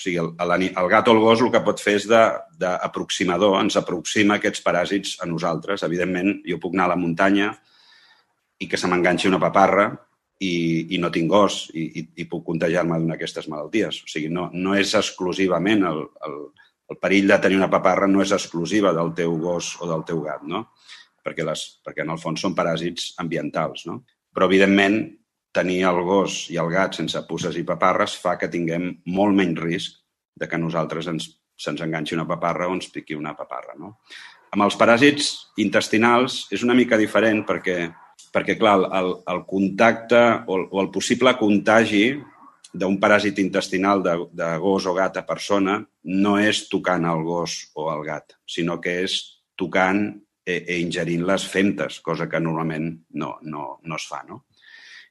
o 0.00 0.02
sigui, 0.02 0.16
el, 0.22 0.30
el, 0.40 0.68
el 0.72 0.88
gat 0.88 1.08
o 1.08 1.14
el 1.14 1.20
gos 1.20 1.42
el 1.44 1.50
que 1.52 1.60
pot 1.64 1.80
fer 1.82 1.98
és 2.00 2.06
d'aproximador, 2.08 3.58
ens 3.60 3.76
aproxima 3.76 4.38
aquests 4.40 4.64
paràsits 4.64 5.18
a 5.20 5.28
nosaltres. 5.28 5.84
Evidentment, 5.84 6.38
jo 6.48 6.56
puc 6.62 6.72
anar 6.74 6.88
a 6.88 6.94
la 6.94 7.00
muntanya 7.00 7.50
i 8.60 8.68
que 8.68 8.80
se 8.80 8.88
m'enganxi 8.88 9.28
una 9.28 9.40
paparra 9.42 9.90
i, 10.40 10.94
i 10.96 11.00
no 11.02 11.12
tinc 11.12 11.28
gos 11.28 11.60
i, 11.76 11.84
i, 12.00 12.06
i 12.24 12.26
puc 12.30 12.46
contagiar-me 12.48 12.96
d'una 12.96 13.18
d'aquestes 13.18 13.50
malalties. 13.52 14.00
O 14.06 14.10
sigui, 14.10 14.32
no, 14.32 14.48
no 14.56 14.74
és 14.80 14.96
exclusivament 14.96 15.84
el, 15.90 16.02
el, 16.28 16.38
el 16.90 17.00
perill 17.02 17.28
de 17.28 17.40
tenir 17.44 17.60
una 17.60 17.70
paparra 17.72 18.08
no 18.08 18.24
és 18.24 18.32
exclusiva 18.36 18.94
del 18.96 19.12
teu 19.16 19.36
gos 19.42 19.74
o 19.80 19.88
del 19.90 20.06
teu 20.08 20.24
gat, 20.24 20.42
no? 20.48 20.70
Perquè, 21.20 21.44
les, 21.44 21.66
perquè 21.84 22.06
en 22.06 22.14
el 22.16 22.20
fons 22.20 22.40
són 22.40 22.56
paràsits 22.56 23.12
ambientals, 23.20 23.84
no? 23.90 24.00
Però, 24.32 24.48
evidentment, 24.48 25.02
tenir 25.52 25.82
el 25.88 26.02
gos 26.06 26.44
i 26.50 26.58
el 26.62 26.70
gat 26.70 26.96
sense 26.98 27.20
pusses 27.28 27.56
i 27.58 27.66
paparres 27.66 28.14
fa 28.22 28.36
que 28.38 28.50
tinguem 28.50 28.90
molt 29.10 29.36
menys 29.36 29.62
risc 29.62 29.96
de 30.38 30.48
que 30.48 30.58
nosaltres 30.58 31.08
ens, 31.10 31.26
se'ns 31.58 31.82
enganxi 31.84 32.16
una 32.16 32.28
paparra 32.28 32.68
o 32.68 32.74
ens 32.76 32.90
piqui 32.92 33.18
una 33.18 33.34
paparra. 33.36 33.74
No? 33.78 33.96
Amb 34.54 34.66
els 34.66 34.78
paràsits 34.78 35.30
intestinals 35.62 36.46
és 36.54 36.64
una 36.66 36.74
mica 36.74 36.98
diferent 36.98 37.44
perquè, 37.46 37.78
perquè 38.34 38.56
clar, 38.58 38.78
el, 39.00 39.12
el 39.30 39.44
contacte 39.46 40.22
o 40.46 40.58
el, 40.58 40.68
o 40.70 40.82
el 40.82 40.90
possible 40.94 41.36
contagi 41.38 42.04
d'un 42.70 42.96
paràsit 43.02 43.38
intestinal 43.42 44.02
de, 44.02 44.14
de 44.30 44.50
gos 44.62 44.86
o 44.86 44.94
gat 44.94 45.18
a 45.18 45.26
persona 45.26 45.80
no 46.22 46.36
és 46.38 46.68
tocant 46.70 47.06
el 47.10 47.24
gos 47.26 47.64
o 47.74 47.88
el 47.90 48.04
gat, 48.06 48.36
sinó 48.46 48.78
que 48.82 49.00
és 49.02 49.16
tocant 49.58 50.04
e, 50.46 50.54
e 50.62 50.78
ingerint 50.78 51.26
les 51.26 51.46
femtes, 51.46 51.98
cosa 52.00 52.28
que 52.30 52.40
normalment 52.40 52.92
no, 53.18 53.36
no, 53.42 53.64
no 53.82 53.98
es 53.98 54.06
fa. 54.06 54.22
No? 54.28 54.44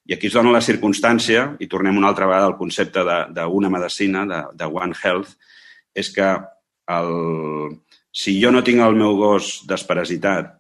I 0.10 0.16
aquí 0.16 0.26
es 0.26 0.34
dona 0.34 0.50
la 0.50 0.64
circumstància, 0.66 1.44
i 1.62 1.68
tornem 1.70 2.00
una 2.00 2.10
altra 2.10 2.26
vegada 2.26 2.48
al 2.50 2.58
concepte 2.58 3.04
d'una 3.36 3.70
medicina, 3.70 4.24
de, 4.26 4.40
de 4.58 4.66
One 4.66 4.98
Health, 4.98 5.36
és 5.94 6.10
que 6.16 6.30
el, 6.90 7.12
si 8.10 8.34
jo 8.42 8.50
no 8.50 8.64
tinc 8.66 8.82
el 8.82 8.98
meu 8.98 9.14
gos 9.20 9.60
desparasitat 9.70 10.56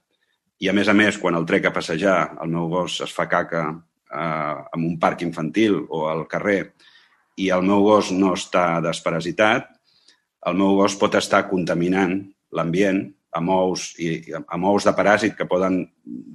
i, 0.62 0.70
a 0.70 0.75
més 0.77 0.91
a 0.91 0.94
més, 0.94 1.18
quan 1.18 1.34
el 1.34 1.48
trec 1.50 1.65
a 1.65 1.74
passejar, 1.74 2.36
el 2.44 2.53
meu 2.53 2.70
gos 2.70 3.00
es 3.01 3.15
fa 3.15 3.25
caca 3.32 3.63
eh, 3.74 4.56
en 4.77 4.86
un 4.86 5.00
parc 5.01 5.25
infantil 5.25 5.79
o 5.89 6.06
al 6.12 6.27
carrer 6.29 6.60
i 7.41 7.50
el 7.56 7.65
meu 7.65 7.82
gos 7.88 8.13
no 8.13 8.36
està 8.38 8.84
desparasitat, 8.86 9.65
el 10.46 10.62
meu 10.62 10.77
gos 10.77 11.00
pot 11.00 11.18
estar 11.18 11.48
contaminant 11.50 12.20
l'ambient 12.53 13.01
amb 13.34 13.50
i, 13.98 14.13
amb 14.46 14.70
ous 14.75 14.86
de 14.86 14.94
paràsit 14.94 15.34
que 15.38 15.50
poden 15.50 15.82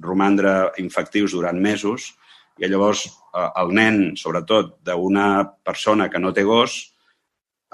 romandre 0.03 0.75
infectius 0.83 1.31
durant 1.31 1.63
mesos 1.63 2.11
i 2.59 2.69
llavors 2.71 3.05
eh, 3.07 3.49
el 3.61 3.73
nen, 3.75 4.01
sobretot 4.19 4.77
d'una 4.85 5.27
persona 5.63 6.09
que 6.09 6.21
no 6.21 6.33
té 6.33 6.45
gos, 6.47 6.77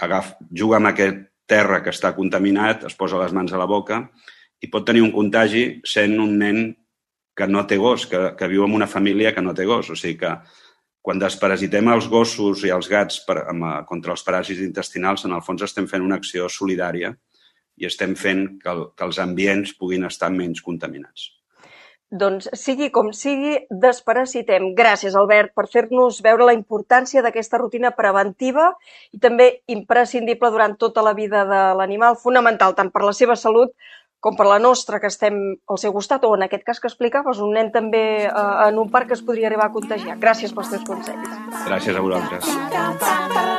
agaf, 0.02 0.36
juga 0.50 0.80
amb 0.80 0.92
aquest 0.92 1.28
terra 1.52 1.82
que 1.84 1.92
està 1.92 2.14
contaminat, 2.16 2.86
es 2.88 2.96
posa 2.98 3.20
les 3.22 3.34
mans 3.36 3.52
a 3.54 3.60
la 3.60 3.70
boca 3.70 4.06
i 4.62 4.70
pot 4.72 4.86
tenir 4.88 5.04
un 5.04 5.12
contagi 5.14 5.82
sent 5.88 6.20
un 6.22 6.38
nen 6.40 6.62
que 7.36 7.48
no 7.48 7.64
té 7.68 7.78
gos, 7.82 8.06
que, 8.08 8.32
que 8.38 8.50
viu 8.52 8.66
en 8.66 8.76
una 8.78 8.88
família 8.88 9.34
que 9.34 9.42
no 9.42 9.56
té 9.58 9.66
gos. 9.66 9.90
O 9.90 9.98
sigui 9.98 10.20
que 10.22 10.36
quan 11.02 11.20
desparasitem 11.22 11.90
els 11.90 12.08
gossos 12.12 12.64
i 12.68 12.74
els 12.74 12.90
gats 12.92 13.22
per, 13.26 13.40
amb, 13.50 13.66
eh, 13.66 13.76
contra 13.90 14.14
els 14.16 14.24
paràsits 14.28 14.62
intestinals, 14.62 15.26
en 15.26 15.36
el 15.38 15.44
fons 15.46 15.66
estem 15.66 15.90
fent 15.90 16.06
una 16.06 16.20
acció 16.22 16.50
solidària 16.50 17.14
i 17.82 17.88
estem 17.90 18.14
fent 18.16 18.46
que, 18.62 18.70
el, 18.70 18.84
que 18.96 19.08
els 19.08 19.20
ambients 19.24 19.74
puguin 19.80 20.06
estar 20.06 20.30
menys 20.34 20.62
contaminats. 20.62 21.32
Doncs 22.12 22.50
sigui 22.60 22.90
com 22.92 23.14
sigui, 23.16 23.54
desparasitem. 23.84 24.74
Gràcies, 24.76 25.16
Albert, 25.16 25.54
per 25.56 25.64
fer-nos 25.72 26.20
veure 26.26 26.50
la 26.50 26.56
importància 26.58 27.24
d'aquesta 27.24 27.62
rutina 27.62 27.94
preventiva 27.96 28.74
i 29.16 29.20
també 29.24 29.48
imprescindible 29.72 30.52
durant 30.52 30.76
tota 30.76 31.06
la 31.08 31.16
vida 31.16 31.46
de 31.48 31.62
l'animal, 31.80 32.20
fonamental 32.20 32.76
tant 32.76 32.92
per 32.92 33.06
la 33.08 33.16
seva 33.16 33.40
salut 33.40 33.72
com 34.22 34.36
per 34.38 34.46
la 34.46 34.60
nostra, 34.62 35.00
que 35.02 35.10
estem 35.10 35.38
al 35.66 35.80
seu 35.82 35.96
costat, 35.96 36.28
o 36.30 36.36
en 36.38 36.46
aquest 36.46 36.68
cas 36.68 36.80
que 36.80 36.92
explicaves, 36.92 37.42
un 37.42 37.56
nen 37.58 37.72
també 37.74 38.04
eh, 38.28 38.44
en 38.68 38.78
un 38.78 38.92
parc 38.94 39.10
que 39.10 39.18
es 39.18 39.24
podria 39.26 39.50
arribar 39.50 39.72
a 39.72 39.74
contagiar. 39.74 40.20
Gràcies 40.22 40.54
pels 40.54 40.70
teus 40.76 40.86
consells. 40.86 41.66
Gràcies 41.66 41.98
a 41.98 42.06
vosaltres. 42.06 43.51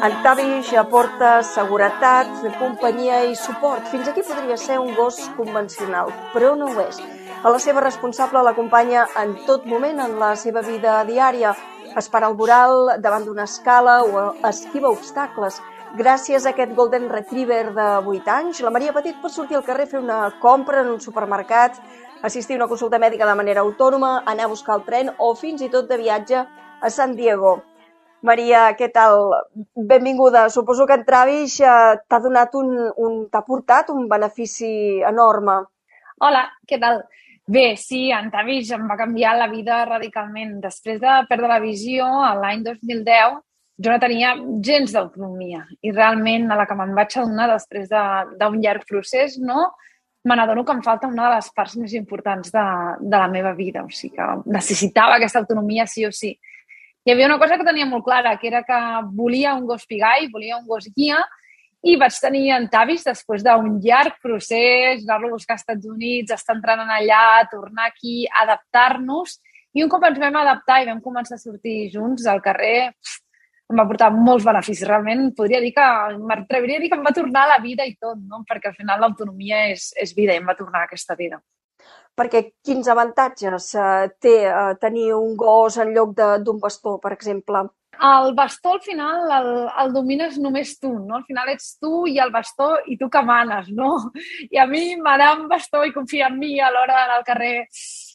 En 0.00 0.14
Tavish 0.24 0.72
aporta 0.80 1.42
seguretat, 1.44 2.28
companyia 2.56 3.18
i 3.28 3.34
suport. 3.36 3.84
Fins 3.92 4.08
aquí 4.08 4.22
podria 4.24 4.56
ser 4.56 4.78
un 4.80 4.94
gos 4.96 5.18
convencional, 5.36 6.08
però 6.32 6.54
no 6.56 6.70
ho 6.70 6.80
és. 6.86 6.96
A 7.44 7.52
la 7.52 7.60
seva 7.60 7.82
responsable 7.84 8.40
l'acompanya 8.40 9.02
en 9.20 9.34
tot 9.44 9.66
moment 9.68 10.00
en 10.00 10.16
la 10.22 10.30
seva 10.40 10.62
vida 10.64 11.02
diària. 11.04 11.52
Espera 12.00 12.32
el 12.32 12.38
voral 12.38 12.94
davant 13.04 13.28
d'una 13.28 13.44
escala 13.44 14.00
o 14.08 14.24
esquiva 14.48 14.88
obstacles. 14.88 15.60
Gràcies 16.00 16.46
a 16.46 16.54
aquest 16.54 16.72
Golden 16.78 17.10
Retriever 17.12 17.74
de 17.76 17.88
8 18.00 18.36
anys, 18.38 18.64
la 18.64 18.72
Maria 18.72 18.96
Petit 18.96 19.20
pot 19.20 19.36
sortir 19.36 19.58
al 19.60 19.66
carrer 19.68 19.84
a 19.84 19.92
fer 19.92 20.00
una 20.00 20.22
compra 20.40 20.80
en 20.80 20.94
un 20.94 21.00
supermercat, 21.04 21.76
assistir 22.22 22.56
a 22.56 22.62
una 22.62 22.72
consulta 22.72 23.02
mèdica 23.02 23.28
de 23.28 23.36
manera 23.36 23.68
autònoma, 23.68 24.22
anar 24.24 24.48
a 24.48 24.54
buscar 24.54 24.80
el 24.80 24.86
tren 24.88 25.12
o 25.18 25.34
fins 25.34 25.60
i 25.60 25.68
tot 25.68 25.92
de 25.92 26.00
viatge 26.00 26.46
a 26.80 26.88
San 26.88 27.12
Diego. 27.16 27.58
Maria, 28.26 28.66
què 28.76 28.90
tal? 28.92 29.30
Benvinguda. 29.74 30.48
Suposo 30.52 30.86
que 30.86 30.96
en 30.98 31.04
Travis 31.08 31.58
eh, 31.64 31.96
t'ha 32.08 32.20
donat 32.20 32.54
un, 32.58 32.74
un 33.00 33.16
t'ha 33.32 33.42
portat 33.46 33.90
un 33.94 34.06
benefici 34.10 35.00
enorme. 35.08 35.56
Hola, 36.20 36.44
què 36.68 36.78
tal? 36.80 37.02
Bé, 37.50 37.74
sí, 37.80 38.10
en 38.14 38.28
Travis 38.30 38.70
em 38.76 38.84
va 38.86 38.98
canviar 39.00 39.34
la 39.38 39.48
vida 39.50 39.82
radicalment. 39.88 40.58
Després 40.62 41.00
de 41.02 41.20
perdre 41.30 41.48
la 41.50 41.60
visió, 41.62 42.06
l'any 42.42 42.62
2010, 42.66 43.40
jo 43.80 43.90
no 43.90 44.00
tenia 44.02 44.34
gens 44.66 44.92
d'autonomia 44.92 45.64
i 45.80 45.92
realment 45.94 46.50
a 46.50 46.58
la 46.60 46.66
que 46.68 46.76
me'n 46.76 46.92
vaig 46.94 47.16
adonar 47.16 47.48
després 47.54 47.88
d'un 47.88 48.36
de, 48.36 48.60
llarg 48.60 48.84
procés, 48.88 49.38
no? 49.40 49.70
me 50.24 50.36
n'adono 50.36 50.66
que 50.68 50.72
em 50.76 50.82
falta 50.84 51.08
una 51.08 51.30
de 51.30 51.36
les 51.38 51.46
parts 51.56 51.78
més 51.80 51.94
importants 51.96 52.52
de, 52.52 52.64
de 53.00 53.16
la 53.16 53.28
meva 53.32 53.54
vida. 53.56 53.86
O 53.86 53.88
sigui 53.88 54.18
que 54.18 54.26
necessitava 54.52 55.16
aquesta 55.16 55.40
autonomia 55.40 55.86
sí 55.88 56.04
o 56.04 56.12
sí. 56.12 56.34
Hi 57.10 57.14
havia 57.16 57.26
una 57.26 57.40
cosa 57.42 57.56
que 57.58 57.64
tenia 57.66 57.88
molt 57.90 58.04
clara, 58.06 58.36
que 58.38 58.46
era 58.46 58.60
que 58.62 58.76
volia 59.18 59.56
un 59.58 59.64
gos 59.66 59.82
pigai, 59.90 60.28
volia 60.30 60.60
un 60.60 60.66
gos 60.68 60.84
guia, 60.94 61.16
i 61.82 61.96
vaig 61.98 62.14
tenir 62.22 62.52
en 62.54 62.68
Tavis 62.70 63.02
després 63.02 63.42
d'un 63.42 63.80
llarg 63.82 64.20
procés, 64.22 65.02
anar-lo 65.02 65.32
a 65.32 65.32
buscar 65.32 65.56
als 65.56 65.64
Estats 65.64 65.88
Units, 65.90 66.30
estar 66.36 66.54
entrant 66.54 66.84
allà, 66.84 67.48
tornar 67.50 67.88
aquí, 67.90 68.28
adaptar-nos. 68.44 69.40
I 69.74 69.82
un 69.82 69.90
cop 69.90 70.06
ens 70.06 70.22
vam 70.22 70.38
adaptar 70.38 70.78
i 70.84 70.86
vam 70.92 71.02
començar 71.02 71.34
a 71.34 71.42
sortir 71.42 71.90
junts 71.90 72.30
al 72.30 72.38
carrer, 72.46 72.92
em 72.94 73.82
va 73.82 73.88
portar 73.90 74.12
molts 74.14 74.46
beneficis. 74.46 74.86
Realment 74.86 75.32
podria 75.34 75.58
dir 75.66 75.74
que, 75.74 75.88
m'atreviria 76.30 76.78
a 76.78 76.84
dir 76.84 76.92
que 76.94 77.00
em 77.00 77.08
va 77.10 77.16
tornar 77.16 77.48
a 77.48 77.56
la 77.56 77.62
vida 77.64 77.90
i 77.90 77.96
tot, 77.98 78.22
no? 78.22 78.44
perquè 78.46 78.70
al 78.70 78.78
final 78.78 79.02
l'autonomia 79.02 79.66
és, 79.72 79.90
és 79.98 80.14
vida 80.14 80.38
i 80.38 80.44
em 80.44 80.46
va 80.46 80.54
tornar 80.62 80.86
aquesta 80.86 81.18
vida. 81.18 81.42
Perquè 82.18 82.42
quins 82.66 82.88
avantatges 82.92 83.74
eh, 83.74 84.08
té 84.20 84.36
eh, 84.46 84.72
tenir 84.80 85.12
un 85.16 85.36
gos 85.36 85.78
en 85.80 85.92
lloc 85.94 86.16
d'un 86.16 86.58
bastó, 86.62 86.98
per 87.02 87.12
exemple? 87.16 87.68
El 88.00 88.34
bastó, 88.34 88.72
al 88.74 88.80
final, 88.80 89.30
el, 89.36 89.48
el 89.82 89.92
domines 89.92 90.38
només 90.40 90.72
tu, 90.80 90.92
no? 90.98 91.18
Al 91.18 91.24
final 91.28 91.50
ets 91.52 91.74
tu 91.82 92.06
i 92.08 92.16
el 92.22 92.30
bastó 92.32 92.70
i 92.88 92.96
tu 93.00 93.10
que 93.12 93.22
manes, 93.22 93.68
no? 93.76 93.90
I 94.54 94.60
a 94.62 94.66
mi 94.70 94.96
m'agrada 94.96 95.40
un 95.40 95.48
bastó 95.50 95.84
i 95.84 95.92
confia 95.92 96.30
en 96.30 96.38
mi 96.40 96.54
a 96.60 96.70
l'hora 96.72 96.96
d'anar 96.96 97.18
al 97.18 97.26
carrer 97.26 97.54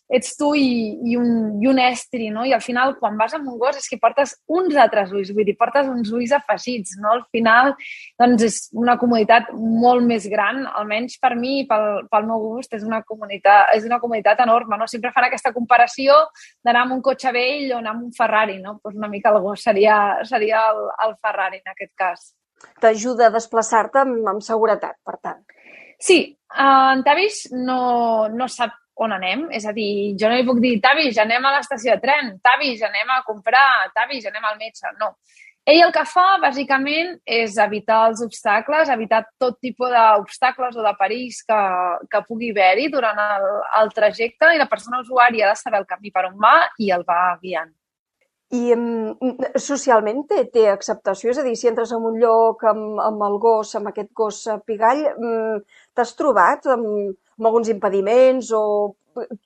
ets 0.08 0.36
tu 0.38 0.52
i, 0.54 0.66
i, 1.10 1.16
un, 1.18 1.30
i 1.62 1.68
un 1.70 1.80
estri, 1.82 2.30
no? 2.34 2.44
I 2.46 2.54
al 2.54 2.62
final, 2.62 2.94
quan 3.00 3.18
vas 3.18 3.34
amb 3.34 3.48
un 3.50 3.58
gos, 3.62 3.80
és 3.80 3.88
que 3.90 3.98
portes 4.02 4.36
uns 4.46 4.76
altres 4.78 5.12
ulls, 5.16 5.32
vull 5.34 5.48
dir, 5.48 5.56
portes 5.58 5.90
uns 5.90 6.12
ulls 6.14 6.34
afegits, 6.38 6.96
no? 7.02 7.16
Al 7.16 7.24
final, 7.34 7.74
doncs, 8.22 8.46
és 8.46 8.60
una 8.78 8.98
comoditat 9.02 9.50
molt 9.56 10.06
més 10.06 10.28
gran, 10.30 10.64
almenys 10.78 11.18
per 11.22 11.34
mi 11.40 11.62
i 11.64 11.66
pel, 11.70 12.06
pel 12.12 12.30
meu 12.30 12.44
gust, 12.52 12.78
és 12.78 12.86
una, 12.86 13.02
comunitat, 13.08 13.74
és 13.78 13.90
una 13.90 14.00
comoditat 14.04 14.46
enorme, 14.46 14.78
no? 14.78 14.90
Sempre 14.92 15.14
fan 15.16 15.30
aquesta 15.30 15.54
comparació 15.56 16.22
d'anar 16.64 16.86
amb 16.86 17.00
un 17.00 17.04
cotxe 17.06 17.34
vell 17.36 17.74
o 17.74 17.82
anar 17.82 17.96
amb 17.96 18.08
un 18.10 18.16
Ferrari, 18.16 18.60
no? 18.62 18.78
Pues 18.84 18.96
una 18.96 19.10
mica 19.10 19.34
el 19.34 19.42
gos 19.42 19.66
seria, 19.66 20.00
seria 20.24 20.68
el, 20.70 20.86
el 21.08 21.18
Ferrari, 21.18 21.64
en 21.66 21.74
aquest 21.74 21.94
cas. 21.98 22.32
T'ajuda 22.82 23.28
a 23.28 23.34
desplaçar-te 23.34 24.06
amb, 24.06 24.22
amb 24.30 24.46
seguretat, 24.46 25.02
per 25.06 25.18
tant. 25.18 25.44
Sí, 26.00 26.20
en 26.60 27.04
Tavis 27.06 27.46
no, 27.56 28.28
no 28.30 28.48
sap 28.52 28.74
on 28.96 29.16
anem. 29.16 29.48
És 29.56 29.66
a 29.68 29.74
dir, 29.76 30.16
jo 30.20 30.30
no 30.32 30.38
li 30.38 30.48
puc 30.48 30.62
dir, 30.64 30.78
Tavis, 30.84 31.18
anem 31.22 31.46
a 31.46 31.56
l'estació 31.58 31.96
de 31.96 32.04
tren, 32.04 32.36
Tavis, 32.44 32.84
anem 32.86 33.12
a 33.16 33.24
comprar, 33.28 33.92
Tavis, 33.96 34.28
anem 34.32 34.46
al 34.46 34.60
metge. 34.62 34.94
No. 35.02 35.16
Ell 35.66 35.82
el 35.82 35.92
que 35.94 36.04
fa, 36.06 36.26
bàsicament, 36.44 37.16
és 37.26 37.56
evitar 37.58 38.04
els 38.12 38.20
obstacles, 38.22 38.90
evitar 38.94 39.24
tot 39.42 39.56
tipus 39.66 39.90
d'obstacles 39.90 40.76
o 40.78 40.84
de 40.86 40.92
perills 41.00 41.40
que, 41.48 41.62
que 42.12 42.22
pugui 42.28 42.52
haver-hi 42.54 42.86
durant 42.94 43.18
el, 43.24 43.48
el 43.80 43.90
trajecte 43.96 44.52
i 44.54 44.62
la 44.62 44.70
persona 44.70 45.02
usuària 45.02 45.48
ha 45.48 45.56
de 45.56 45.64
saber 45.64 45.82
el 45.82 45.90
camí 45.90 46.14
per 46.14 46.28
on 46.30 46.38
va 46.38 46.54
i 46.78 46.92
el 46.94 47.02
va 47.10 47.18
guiant. 47.42 47.74
I 48.54 48.76
um, 48.76 49.16
socialment 49.58 50.22
té, 50.30 50.44
té 50.54 50.68
acceptació? 50.70 51.32
És 51.34 51.42
a 51.42 51.48
dir, 51.48 51.56
si 51.58 51.72
entres 51.72 51.96
en 51.98 52.06
un 52.12 52.22
lloc 52.22 52.62
amb, 52.70 53.02
amb 53.02 53.26
el 53.26 53.40
gos, 53.42 53.74
amb 53.80 53.90
aquest 53.90 54.14
gos 54.14 54.44
pigall, 54.70 55.02
um, 55.18 55.64
t'has 55.98 56.14
trobat 56.20 56.70
amb, 56.78 57.18
amb 57.40 57.50
alguns 57.50 57.72
impediments 57.72 58.52
o 58.56 58.62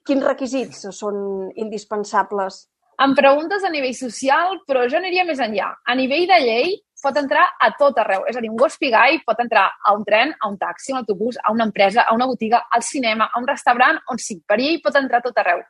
quins 0.07 0.25
requisits 0.25 0.85
són 0.95 1.49
indispensables? 1.55 2.67
Em 2.99 3.13
preguntes 3.15 3.63
a 3.63 3.71
nivell 3.71 3.95
social, 3.95 4.57
però 4.67 4.83
jo 4.91 4.97
aniria 4.99 5.23
més 5.23 5.39
enllà. 5.39 5.69
A 5.87 5.95
nivell 5.95 6.25
de 6.27 6.39
llei, 6.43 6.73
pot 7.01 7.17
entrar 7.17 7.45
a 7.59 7.71
tot 7.79 7.97
arreu. 8.01 8.25
És 8.27 8.35
a 8.35 8.41
dir, 8.43 8.49
un 8.51 8.59
gos 8.59 8.75
pigai 8.79 9.21
pot 9.25 9.39
entrar 9.39 9.69
a 9.71 9.93
un 9.95 10.03
tren, 10.05 10.33
a 10.35 10.49
un 10.51 10.57
taxi, 10.59 10.91
a 10.91 10.97
un 10.97 11.01
autobús, 11.03 11.39
a 11.41 11.53
una 11.55 11.67
empresa, 11.69 12.03
a 12.03 12.15
una 12.15 12.27
botiga, 12.27 12.65
al 12.69 12.83
cinema, 12.83 13.29
a 13.31 13.39
un 13.39 13.47
restaurant, 13.47 14.01
on 14.11 14.19
sí, 14.19 14.41
per 14.45 14.59
ell 14.59 14.81
pot 14.83 14.99
entrar 14.99 15.21
a 15.21 15.27
tot 15.29 15.39
arreu. 15.39 15.63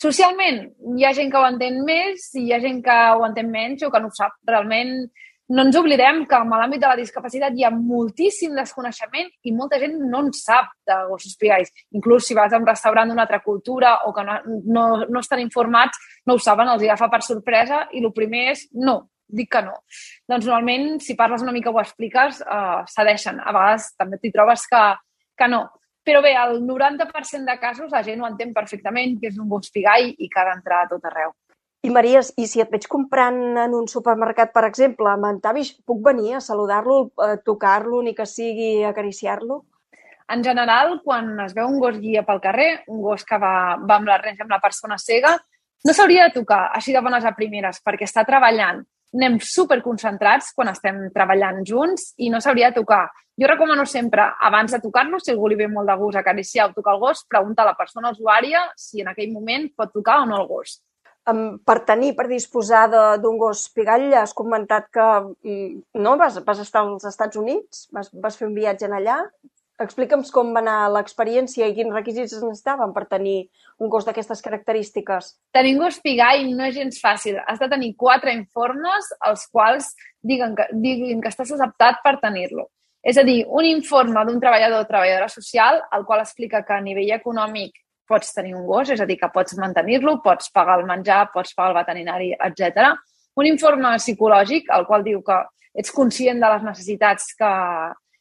Socialment, 0.00 0.62
hi 0.96 1.04
ha 1.04 1.12
gent 1.12 1.28
que 1.28 1.36
ho 1.36 1.44
entén 1.44 1.82
més 1.84 2.30
i 2.40 2.46
hi 2.46 2.54
ha 2.56 2.60
gent 2.62 2.80
que 2.84 2.96
ho 3.12 3.26
entén 3.26 3.50
menys 3.52 3.84
o 3.84 3.90
que 3.92 4.00
no 4.00 4.08
ho 4.08 4.16
sap. 4.16 4.38
Realment, 4.48 5.10
no 5.50 5.64
ens 5.66 5.76
oblidem 5.78 6.24
que 6.30 6.38
en 6.38 6.50
l'àmbit 6.54 6.82
de 6.82 6.88
la 6.88 6.98
discapacitat 6.98 7.56
hi 7.56 7.64
ha 7.66 7.72
moltíssim 7.74 8.54
desconeixement 8.54 9.30
i 9.42 9.52
molta 9.54 9.80
gent 9.82 9.96
no 10.12 10.22
en 10.24 10.32
sap 10.36 10.70
de 10.86 10.98
gossos 11.08 11.34
pigais. 11.40 11.72
Inclús 11.98 12.28
si 12.28 12.36
vas 12.38 12.52
a 12.52 12.60
un 12.60 12.68
restaurant 12.68 13.10
d'una 13.10 13.24
altra 13.26 13.40
cultura 13.42 13.96
o 14.06 14.12
que 14.14 14.24
no, 14.26 14.36
no, 14.46 14.84
no 15.08 15.22
estan 15.22 15.42
informats, 15.42 15.98
no 16.26 16.38
ho 16.38 16.42
saben, 16.42 16.70
els 16.70 16.86
agafa 16.86 17.10
per 17.10 17.22
sorpresa 17.26 17.82
i 17.90 18.04
el 18.04 18.12
primer 18.14 18.44
és 18.52 18.68
no, 18.78 19.00
dic 19.26 19.50
que 19.50 19.64
no. 19.66 19.74
Doncs 20.30 20.46
normalment, 20.46 21.00
si 21.02 21.18
parles 21.18 21.42
una 21.42 21.54
mica 21.56 21.74
o 21.74 21.76
ho 21.76 21.82
expliques, 21.82 22.40
eh, 22.46 22.80
cedeixen. 22.94 23.42
A 23.42 23.54
vegades 23.56 23.90
també 23.98 24.22
t'hi 24.22 24.30
trobes 24.34 24.66
que, 24.70 24.86
que 25.34 25.50
no. 25.50 25.64
Però 26.06 26.22
bé, 26.24 26.32
el 26.38 26.62
90% 26.62 27.44
de 27.44 27.58
casos 27.60 27.90
la 27.92 28.02
gent 28.06 28.22
ho 28.22 28.30
entén 28.30 28.54
perfectament, 28.54 29.18
que 29.20 29.34
és 29.34 29.38
un 29.38 29.50
gos 29.50 29.70
pigai 29.74 30.14
i 30.16 30.30
que 30.30 30.40
ha 30.40 30.48
d'entrar 30.52 30.84
a 30.84 30.90
tot 30.94 31.10
arreu. 31.10 31.34
I 31.82 31.88
Maria, 31.88 32.20
i 32.36 32.44
si 32.44 32.60
et 32.60 32.68
veig 32.68 32.84
comprant 32.92 33.38
en 33.62 33.74
un 33.76 33.86
supermercat, 33.88 34.50
per 34.52 34.66
exemple, 34.66 35.08
amb 35.08 35.24
en 35.24 35.38
Tavis, 35.40 35.70
puc 35.88 36.02
venir 36.04 36.34
a 36.36 36.40
saludar-lo, 36.44 36.96
a 37.16 37.38
tocar-lo, 37.40 38.02
ni 38.04 38.12
que 38.16 38.26
sigui 38.28 38.82
acariciar-lo? 38.84 39.62
En 40.34 40.44
general, 40.44 40.98
quan 41.02 41.32
es 41.46 41.54
veu 41.56 41.70
un 41.70 41.78
gos 41.80 41.96
guia 42.02 42.22
pel 42.26 42.42
carrer, 42.44 42.68
un 42.92 43.00
gos 43.00 43.24
que 43.24 43.38
va, 43.40 43.54
va 43.80 43.96
amb 43.96 44.12
la 44.12 44.18
renja 44.20 44.44
amb 44.44 44.52
la 44.52 44.60
persona 44.60 44.98
cega, 45.00 45.32
no 45.88 45.94
s'hauria 45.96 46.26
de 46.28 46.34
tocar 46.34 46.66
així 46.76 46.92
de 46.92 47.00
bones 47.00 47.24
a 47.24 47.32
primeres, 47.38 47.80
perquè 47.80 48.04
està 48.04 48.26
treballant. 48.28 48.84
Anem 49.16 49.40
superconcentrats 49.40 50.52
quan 50.54 50.68
estem 50.74 51.00
treballant 51.16 51.64
junts 51.66 52.10
i 52.20 52.28
no 52.30 52.42
s'hauria 52.44 52.68
de 52.70 52.82
tocar. 52.82 53.06
Jo 53.40 53.48
recomano 53.48 53.88
sempre, 53.88 54.28
abans 54.50 54.76
de 54.76 54.82
tocar-lo, 54.84 55.18
si 55.18 55.32
algú 55.32 55.48
li 55.48 55.56
ve 55.56 55.72
molt 55.72 55.88
de 55.88 55.96
gust 55.96 56.20
acariciar 56.20 56.68
o 56.68 56.76
tocar 56.76 56.98
el 56.98 57.02
gos, 57.08 57.24
pregunta 57.24 57.64
a 57.64 57.70
la 57.72 57.76
persona 57.80 58.12
usuària 58.12 58.68
si 58.76 59.00
en 59.00 59.08
aquell 59.14 59.32
moment 59.32 59.70
pot 59.72 59.96
tocar 59.96 60.20
o 60.20 60.28
no 60.28 60.44
el 60.44 60.48
gos 60.52 60.76
per 61.24 61.78
tenir, 61.86 62.14
per 62.16 62.26
disposar 62.28 62.88
d'un 62.90 63.38
gos 63.38 63.68
pigall, 63.74 64.08
has 64.14 64.34
comentat 64.34 64.88
que 64.92 65.06
mm, 65.20 66.00
no, 66.00 66.16
vas, 66.16 66.40
vas 66.44 66.60
estar 66.62 66.82
als 66.82 67.04
Estats 67.04 67.36
Units, 67.36 67.88
vas, 67.92 68.10
vas 68.12 68.36
fer 68.36 68.48
un 68.48 68.54
viatge 68.54 68.88
en 68.88 68.96
allà. 68.96 69.20
Explica'm 69.80 70.22
com 70.32 70.50
va 70.52 70.60
anar 70.60 70.90
l'experiència 70.92 71.68
i 71.68 71.74
quins 71.76 71.94
requisits 71.94 72.34
es 72.36 72.42
necessitaven 72.44 72.92
per 72.92 73.06
tenir 73.08 73.48
un 73.80 73.88
gos 73.88 74.04
d'aquestes 74.04 74.42
característiques. 74.44 75.30
Tenir 75.56 75.76
un 75.78 75.86
gos 75.86 76.00
pigall 76.04 76.50
no 76.52 76.66
és 76.68 76.76
gens 76.76 77.00
fàcil. 77.00 77.38
Has 77.46 77.62
de 77.62 77.68
tenir 77.68 77.94
quatre 77.96 78.34
informes 78.36 79.08
els 79.28 79.46
quals 79.48 79.94
diguen 80.20 80.56
que, 80.56 80.68
diguin 80.72 81.22
que 81.24 81.32
estàs 81.32 81.54
adaptat 81.56 82.02
per 82.04 82.18
tenir-lo. 82.20 82.68
És 83.00 83.16
a 83.16 83.24
dir, 83.24 83.46
un 83.48 83.64
informe 83.64 84.20
d'un 84.28 84.40
treballador 84.42 84.84
o 84.84 84.88
treballadora 84.88 85.30
social, 85.32 85.80
el 85.96 86.04
qual 86.04 86.20
explica 86.20 86.60
que 86.66 86.76
a 86.76 86.84
nivell 86.84 87.14
econòmic 87.16 87.80
pots 88.10 88.34
tenir 88.34 88.56
un 88.58 88.66
gos, 88.66 88.90
és 88.90 89.00
a 89.00 89.06
dir, 89.06 89.16
que 89.20 89.30
pots 89.32 89.56
mantenir-lo, 89.60 90.18
pots 90.24 90.50
pagar 90.54 90.80
el 90.80 90.86
menjar, 90.88 91.22
pots 91.34 91.54
pagar 91.54 91.72
el 91.72 91.78
veterinari, 91.80 92.30
etc. 92.48 92.92
Un 93.38 93.48
informe 93.48 93.94
psicològic, 94.02 94.70
el 94.74 94.86
qual 94.88 95.06
diu 95.06 95.22
que 95.26 95.38
ets 95.78 95.94
conscient 95.94 96.42
de 96.42 96.50
les 96.54 96.66
necessitats 96.66 97.30
que, 97.38 97.52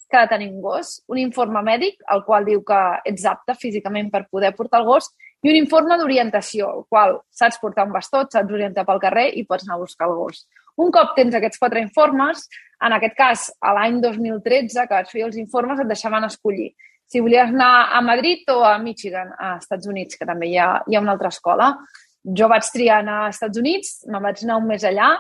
que 0.09 0.17
ha 0.17 0.25
de 0.27 0.33
tenir 0.35 0.51
un 0.51 0.61
gos, 0.61 0.99
un 1.09 1.21
informe 1.21 1.63
mèdic, 1.65 1.99
el 2.13 2.23
qual 2.27 2.45
diu 2.45 2.61
que 2.65 2.79
ets 3.09 3.25
apte 3.29 3.57
físicament 3.57 4.11
per 4.13 4.27
poder 4.29 4.53
portar 4.57 4.83
el 4.83 4.87
gos, 4.89 5.09
i 5.41 5.49
un 5.49 5.55
informe 5.55 5.95
d'orientació, 5.97 6.69
el 6.79 6.87
qual 6.91 7.19
saps 7.31 7.59
portar 7.61 7.87
un 7.87 7.93
bastó, 7.95 8.25
saps 8.27 8.53
orientar 8.53 8.85
pel 8.87 8.99
carrer 9.01 9.29
i 9.39 9.45
pots 9.47 9.65
anar 9.67 9.77
a 9.77 9.83
buscar 9.85 10.09
el 10.09 10.17
gos. 10.17 10.43
Un 10.79 10.91
cop 10.95 11.15
tens 11.15 11.35
aquests 11.35 11.59
quatre 11.59 11.81
informes, 11.83 12.45
en 12.85 12.95
aquest 12.95 13.15
cas, 13.15 13.47
a 13.59 13.73
l'any 13.75 13.99
2013, 14.03 14.85
que 14.87 14.95
vaig 14.95 15.09
fer 15.11 15.25
els 15.25 15.39
informes, 15.39 15.79
et 15.79 15.89
deixaven 15.89 16.27
escollir 16.27 16.69
si 17.09 17.21
volies 17.25 17.49
anar 17.49 17.89
a 17.97 18.01
Madrid 18.05 18.49
o 18.53 18.61
a 18.65 18.77
Michigan, 18.77 19.31
a 19.33 19.55
Estats 19.57 19.89
Units, 19.89 20.17
que 20.19 20.27
també 20.29 20.51
hi 20.51 20.57
ha, 20.61 20.69
hi 20.85 20.95
ha 20.95 21.01
una 21.01 21.15
altra 21.17 21.31
escola. 21.33 21.71
Jo 22.37 22.49
vaig 22.51 22.67
triar 22.69 22.99
anar 23.01 23.23
als 23.25 23.39
Estats 23.39 23.57
Units, 23.57 23.93
me'n 24.07 24.21
vaig 24.23 24.43
anar 24.45 24.59
un 24.61 24.67
mes 24.69 24.85
allà. 24.85 25.15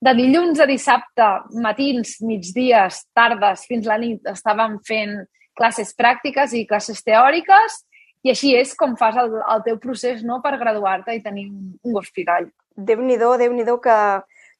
De 0.00 0.12
dilluns 0.16 0.60
a 0.60 0.66
dissabte, 0.68 1.26
matins, 1.60 2.16
migdies, 2.24 3.02
tardes, 3.16 3.66
fins 3.68 3.88
la 3.88 3.98
nit, 4.00 4.22
estàvem 4.32 4.78
fent 4.86 5.18
classes 5.56 5.92
pràctiques 5.96 6.52
i 6.56 6.66
classes 6.68 7.02
teòriques 7.04 7.82
i 8.26 8.32
així 8.32 8.52
és 8.58 8.74
com 8.78 8.96
fas 8.98 9.16
el, 9.20 9.36
el 9.38 9.62
teu 9.66 9.78
procés 9.82 10.22
no, 10.26 10.40
per 10.44 10.56
graduar-te 10.60 11.14
i 11.16 11.22
tenir 11.24 11.46
un, 11.50 11.74
un 11.84 11.96
gos. 11.96 12.10
Déu-n'hi-do, 12.76 13.36
déu 13.40 13.52
nhi 13.54 13.64
déu 13.64 13.78
que, 13.82 13.96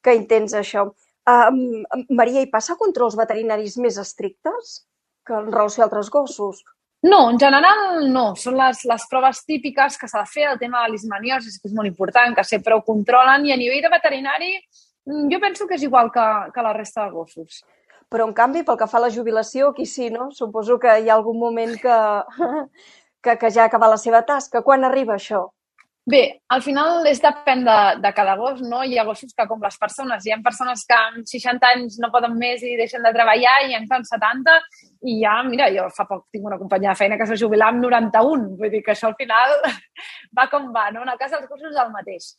que 0.04 0.14
intens 0.16 0.54
això. 0.56 0.86
Um, 1.26 1.82
Maria, 2.14 2.44
hi 2.44 2.50
passa 2.52 2.78
controls 2.78 3.16
veterinaris 3.18 3.76
més 3.82 3.98
estrictes? 3.98 4.86
Que 5.26 5.36
en 5.36 5.52
relació 5.52 5.84
a 5.84 5.86
altres 5.86 6.10
gossos? 6.10 6.62
No, 7.02 7.30
en 7.30 7.38
general 7.38 8.10
no. 8.12 8.26
Són 8.40 8.56
les, 8.58 8.82
les 8.88 9.06
proves 9.10 9.42
típiques 9.46 9.98
que 10.00 10.08
s'ha 10.10 10.24
de 10.24 10.32
fer. 10.32 10.46
El 10.50 10.58
tema 10.58 10.82
de 10.84 10.94
l'ismaniosi 10.94 11.52
que 11.60 11.70
és 11.70 11.74
molt 11.76 11.90
important, 11.90 12.34
que 12.34 12.44
sempre 12.44 12.74
ho 12.74 12.82
controlen. 12.86 13.46
I 13.46 13.54
a 13.54 13.58
nivell 13.60 13.84
de 13.84 13.92
veterinari, 13.92 14.52
mm, 15.06 15.26
jo 15.32 15.40
penso 15.42 15.66
que 15.66 15.76
és 15.78 15.84
igual 15.86 16.10
que, 16.14 16.26
que 16.54 16.64
la 16.66 16.74
resta 16.76 17.04
de 17.04 17.14
gossos. 17.14 17.62
Però, 18.10 18.26
en 18.26 18.34
canvi, 18.34 18.62
pel 18.62 18.78
que 18.78 18.86
fa 18.86 18.98
a 18.98 19.06
la 19.06 19.10
jubilació, 19.10 19.70
aquí 19.70 19.86
sí, 19.86 20.10
no? 20.10 20.30
Suposo 20.30 20.78
que 20.78 20.98
hi 21.00 21.10
ha 21.10 21.14
algun 21.14 21.38
moment 21.38 21.74
que, 21.82 21.98
que, 23.22 23.36
que 23.36 23.50
ja 23.50 23.64
ha 23.64 23.70
acabat 23.70 23.92
la 23.92 24.02
seva 24.02 24.22
tasca. 24.26 24.62
Quan 24.62 24.86
arriba 24.86 25.16
això? 25.16 25.48
Bé, 26.06 26.20
al 26.54 26.60
final 26.62 27.02
és 27.10 27.18
depèn 27.18 27.64
de, 27.66 27.76
de 27.98 28.10
cada 28.14 28.36
gos, 28.38 28.60
no? 28.62 28.84
Hi 28.86 28.94
ha 28.94 29.04
gossos 29.08 29.32
que, 29.34 29.46
com 29.50 29.64
les 29.66 29.74
persones, 29.74 30.22
hi 30.22 30.30
ha 30.30 30.36
persones 30.44 30.84
que 30.86 30.94
amb 30.94 31.26
60 31.26 31.70
anys 31.74 31.96
no 31.98 32.12
poden 32.14 32.36
més 32.38 32.62
i 32.62 32.76
deixen 32.78 33.02
de 33.02 33.10
treballar 33.16 33.54
i 33.66 33.74
en 33.74 33.88
fan 33.90 34.06
70 34.06 34.54
i 35.10 35.16
ja, 35.24 35.40
mira, 35.48 35.66
jo 35.74 35.88
fa 35.96 36.06
poc 36.06 36.28
tinc 36.30 36.46
una 36.46 36.60
companya 36.60 36.92
de 36.92 37.00
feina 37.00 37.18
que 37.18 37.26
s'ha 37.26 37.38
jubilat 37.40 37.74
amb 37.74 37.82
91, 37.82 38.52
vull 38.60 38.70
dir 38.70 38.84
que 38.86 38.94
això 38.94 39.10
al 39.10 39.16
final 39.18 39.56
va 40.38 40.44
com 40.52 40.68
va, 40.76 40.92
no? 40.94 41.02
En 41.02 41.10
el 41.10 41.18
cas 41.18 41.34
dels 41.34 41.50
gossos 41.50 41.72
és 41.72 41.82
el 41.82 41.90
mateix. 41.96 42.30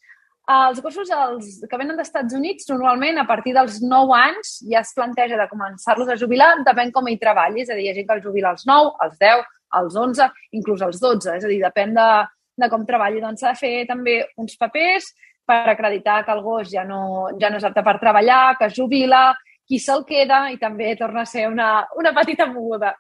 Els 0.56 0.80
gossos 0.80 1.12
els 1.12 1.52
que 1.68 1.82
venen 1.82 2.00
dels 2.00 2.08
Estats 2.08 2.40
Units, 2.40 2.70
normalment 2.72 3.20
a 3.20 3.28
partir 3.28 3.52
dels 3.58 3.82
9 3.84 4.16
anys 4.16 4.54
ja 4.72 4.80
es 4.80 4.96
planteja 4.96 5.36
de 5.36 5.50
començar-los 5.52 6.08
a 6.08 6.16
jubilar, 6.16 6.54
depèn 6.64 6.96
com 6.96 7.12
hi 7.12 7.20
treballi, 7.20 7.68
és 7.68 7.76
a 7.76 7.76
dir, 7.76 7.90
hi 7.90 7.92
ha 7.92 8.00
gent 8.00 8.08
que 8.08 8.16
els 8.16 8.32
jubila 8.32 8.56
als 8.56 8.64
9, 8.64 8.96
als 9.04 9.20
10, 9.20 9.44
als 9.76 10.02
11, 10.08 10.32
inclús 10.56 10.88
als 10.88 11.04
12, 11.04 11.36
és 11.36 11.44
a 11.44 11.52
dir, 11.52 11.60
depèn 11.68 11.92
de, 12.00 12.10
de 12.58 12.70
com 12.70 12.86
treballi. 12.86 13.22
Doncs 13.24 13.44
s'ha 13.44 13.54
de 13.56 13.62
fer 13.62 13.74
també 13.90 14.20
uns 14.38 14.58
papers 14.60 15.12
per 15.48 15.64
acreditar 15.72 16.24
que 16.26 16.34
el 16.36 16.44
gos 16.44 16.72
ja 16.72 16.84
no, 16.84 17.30
ja 17.40 17.50
no 17.50 17.62
és 17.62 17.68
apte 17.68 17.84
per 17.86 17.98
treballar, 18.02 18.58
que 18.60 18.68
es 18.68 18.76
jubila, 18.76 19.32
qui 19.68 19.80
se'l 19.80 20.04
queda 20.08 20.48
i 20.52 20.58
també 20.60 20.94
torna 21.00 21.24
a 21.24 21.30
ser 21.30 21.48
una, 21.48 21.88
una 22.00 22.14
petita 22.16 22.48
moguda. 22.52 22.96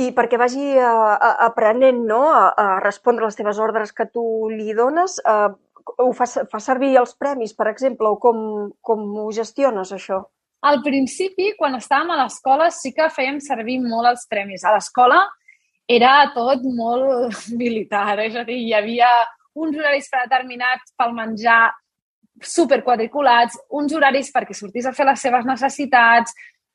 I 0.00 0.08
perquè 0.16 0.38
vagi 0.40 0.70
uh, 0.80 1.16
aprenent 1.44 2.00
no? 2.08 2.22
a, 2.32 2.46
a 2.56 2.78
respondre 2.80 3.28
les 3.28 3.36
teves 3.36 3.60
ordres 3.60 3.92
que 3.92 4.08
tu 4.08 4.24
li 4.48 4.72
dones, 4.76 5.18
uh, 5.28 5.52
ho 5.98 6.12
fa, 6.16 6.26
fa 6.26 6.60
servir 6.62 6.94
els 6.96 7.12
premis, 7.18 7.52
per 7.56 7.68
exemple, 7.68 8.08
o 8.08 8.16
com, 8.20 8.70
com 8.80 9.04
ho 9.20 9.28
gestiones, 9.36 9.92
això? 9.92 10.22
Al 10.62 10.78
principi, 10.84 11.50
quan 11.58 11.74
estàvem 11.76 12.12
a 12.14 12.20
l'escola, 12.22 12.70
sí 12.70 12.92
que 12.94 13.10
fèiem 13.10 13.40
servir 13.42 13.80
molt 13.82 14.12
els 14.12 14.28
premis. 14.30 14.64
A 14.64 14.72
l'escola 14.76 15.18
era 15.88 16.30
tot 16.34 16.64
molt 16.64 17.36
militar, 17.62 18.18
és 18.24 18.36
a 18.36 18.44
dir, 18.48 18.58
hi 18.62 18.74
havia 18.76 19.10
uns 19.54 19.76
horaris 19.76 20.08
predeterminats 20.08 20.94
pel 20.96 21.12
menjar 21.16 21.72
superquadriculats, 22.42 23.58
uns 23.70 23.92
horaris 23.94 24.32
perquè 24.32 24.56
sortís 24.56 24.88
a 24.88 24.94
fer 24.96 25.06
les 25.06 25.20
seves 25.20 25.44
necessitats, 25.46 26.32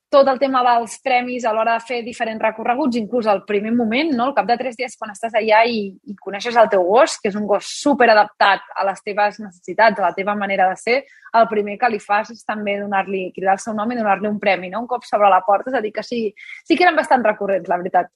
tot 0.08 0.28
el 0.30 0.38
tema 0.40 0.62
dels 0.64 0.94
premis 1.04 1.44
a 1.44 1.50
l'hora 1.52 1.74
de 1.76 1.84
fer 1.84 1.98
diferents 2.02 2.40
recorreguts, 2.40 2.96
inclús 2.96 3.26
al 3.28 3.42
primer 3.44 3.74
moment, 3.76 4.14
no? 4.16 4.30
al 4.30 4.34
cap 4.36 4.46
de 4.48 4.56
tres 4.56 4.76
dies 4.78 4.96
quan 4.96 5.12
estàs 5.12 5.34
allà 5.36 5.60
i, 5.68 5.82
i 6.08 6.16
coneixes 6.16 6.56
el 6.56 6.70
teu 6.72 6.86
gos, 6.86 7.18
que 7.20 7.28
és 7.28 7.36
un 7.36 7.44
gos 7.48 7.68
super 7.82 8.08
adaptat 8.14 8.64
a 8.74 8.86
les 8.88 9.04
teves 9.04 9.36
necessitats, 9.42 10.00
a 10.00 10.06
la 10.06 10.14
teva 10.16 10.34
manera 10.38 10.70
de 10.70 10.78
ser, 10.80 11.02
el 11.36 11.48
primer 11.50 11.76
que 11.80 11.92
li 11.92 12.00
fas 12.00 12.32
és 12.32 12.40
també 12.46 12.78
donar-li, 12.80 13.26
cridar 13.36 13.58
el 13.58 13.64
seu 13.64 13.76
nom 13.76 13.92
i 13.92 13.98
donar-li 14.00 14.30
un 14.30 14.40
premi, 14.40 14.72
no? 14.72 14.86
un 14.86 14.88
cop 14.88 15.04
sobre 15.04 15.28
la 15.28 15.42
porta, 15.44 15.74
és 15.74 15.76
a 15.76 15.84
dir, 15.84 15.92
que 15.92 16.06
sí, 16.06 16.22
sí 16.64 16.76
que 16.76 16.88
eren 16.88 16.96
bastant 16.96 17.26
recurrents, 17.26 17.68
la 17.68 17.80
veritat. 17.82 18.08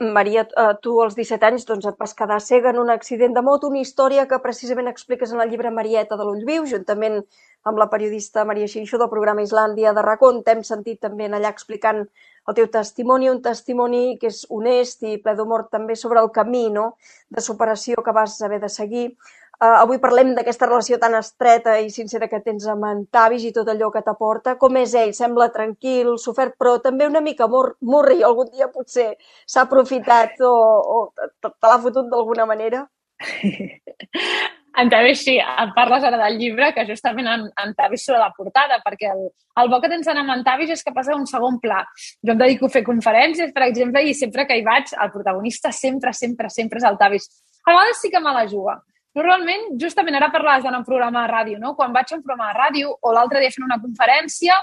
Maria, 0.00 0.42
uh, 0.58 0.72
tu 0.82 0.96
als 1.02 1.14
17 1.14 1.46
anys 1.46 1.66
doncs, 1.68 1.86
et 1.86 1.98
vas 2.00 2.14
quedar 2.18 2.40
cega 2.42 2.72
en 2.72 2.80
un 2.82 2.90
accident 2.90 3.34
de 3.34 3.42
moto, 3.46 3.68
una 3.70 3.82
història 3.82 4.26
que 4.30 4.40
precisament 4.42 4.90
expliques 4.90 5.32
en 5.32 5.42
el 5.44 5.52
llibre 5.52 5.70
Marieta 5.70 6.18
de 6.18 6.26
l'Ull 6.26 6.42
Viu, 6.48 6.66
juntament 6.66 7.20
amb 7.68 7.78
la 7.78 7.88
periodista 7.92 8.44
Maria 8.48 8.68
Xinxó 8.70 8.98
del 8.98 9.10
programa 9.12 9.44
Islàndia 9.44 9.92
de 9.94 10.02
Racón. 10.02 10.42
T'hem 10.42 10.64
sentit 10.66 11.00
també 11.04 11.28
allà 11.28 11.52
explicant 11.52 12.04
el 12.48 12.56
teu 12.56 12.68
testimoni, 12.72 13.28
un 13.30 13.42
testimoni 13.44 14.16
que 14.20 14.30
és 14.32 14.44
honest 14.48 15.04
i 15.04 15.18
ple 15.22 15.34
d'humor 15.36 15.68
també 15.70 15.96
sobre 16.00 16.22
el 16.24 16.30
camí 16.32 16.68
no? 16.72 16.94
de 17.28 17.44
superació 17.44 18.02
que 18.04 18.14
vas 18.16 18.40
haver 18.42 18.60
de 18.64 18.72
seguir. 18.72 19.08
Uh, 19.58 19.80
avui 19.82 19.98
parlem 19.98 20.36
d'aquesta 20.36 20.68
relació 20.68 21.00
tan 21.02 21.16
estreta 21.18 21.72
i 21.82 21.88
sincera 21.90 22.28
que 22.30 22.38
tens 22.44 22.62
amb 22.70 22.84
en 22.86 23.00
Tavis 23.10 23.42
i 23.42 23.50
tot 23.54 23.66
allò 23.72 23.88
que 23.90 24.04
t'aporta. 24.06 24.54
Com 24.60 24.76
és 24.78 24.92
ell? 24.94 25.10
Sembla 25.16 25.48
tranquil, 25.54 26.12
sofert, 26.22 26.54
però 26.60 26.76
també 26.84 27.08
una 27.10 27.22
mica 27.24 27.48
mur 27.50 27.72
murri. 27.82 28.20
Algun 28.22 28.52
dia 28.52 28.68
potser 28.70 29.08
s'ha 29.46 29.64
aprofitat 29.66 30.38
o, 30.46 30.52
o 30.94 31.00
te, 31.18 31.50
l'ha 31.50 31.80
fotut 31.82 32.06
d'alguna 32.12 32.46
manera? 32.46 32.84
En 34.78 34.86
Tavis, 34.92 35.24
sí, 35.26 35.32
em 35.42 35.70
parles 35.74 36.04
ara 36.06 36.18
del 36.20 36.36
llibre, 36.38 36.68
que 36.74 36.84
justament 36.86 37.26
en, 37.26 37.40
en 37.58 37.72
Tavis 37.74 38.04
surt 38.06 38.14
a 38.14 38.28
la 38.28 38.34
portada, 38.36 38.76
perquè 38.84 39.08
el, 39.10 39.24
el 39.58 39.70
bo 39.72 39.80
que 39.82 39.88
tens 39.90 40.06
anar 40.06 40.22
amb 40.22 40.36
en 40.36 40.44
Tavis 40.46 40.70
és 40.70 40.84
que 40.86 40.92
passa 40.94 41.16
un 41.18 41.24
segon 41.26 41.56
pla. 41.58 41.80
Jo 42.22 42.36
em 42.36 42.38
dedico 42.38 42.68
a 42.68 42.74
fer 42.76 42.84
conferències, 42.86 43.50
per 43.56 43.64
exemple, 43.66 44.04
i 44.06 44.14
sempre 44.14 44.46
que 44.46 44.54
hi 44.54 44.62
vaig, 44.62 44.92
el 44.94 45.10
protagonista 45.10 45.72
sempre, 45.74 46.12
sempre, 46.14 46.52
sempre 46.54 46.78
és 46.78 46.86
el 46.86 47.00
Tavis. 47.00 47.26
A 47.64 47.74
vegades 47.74 48.04
sí 48.04 48.12
que 48.12 48.22
me 48.22 48.36
la 48.36 48.46
juga, 48.46 48.76
Normalment, 49.18 49.70
justament 49.82 50.16
ara 50.18 50.30
parlaves 50.30 50.64
d'anar 50.64 50.78
a 50.78 50.82
un 50.84 50.88
programa 50.88 51.24
de 51.24 51.32
ràdio, 51.32 51.60
no? 51.62 51.74
Quan 51.76 51.94
vaig 51.94 52.12
a 52.12 52.18
un 52.18 52.24
programa 52.24 52.52
de 52.52 52.58
ràdio 52.58 52.92
o 53.00 53.14
l'altre 53.14 53.42
dia 53.42 53.54
fent 53.54 53.66
una 53.66 53.80
conferència, 53.82 54.58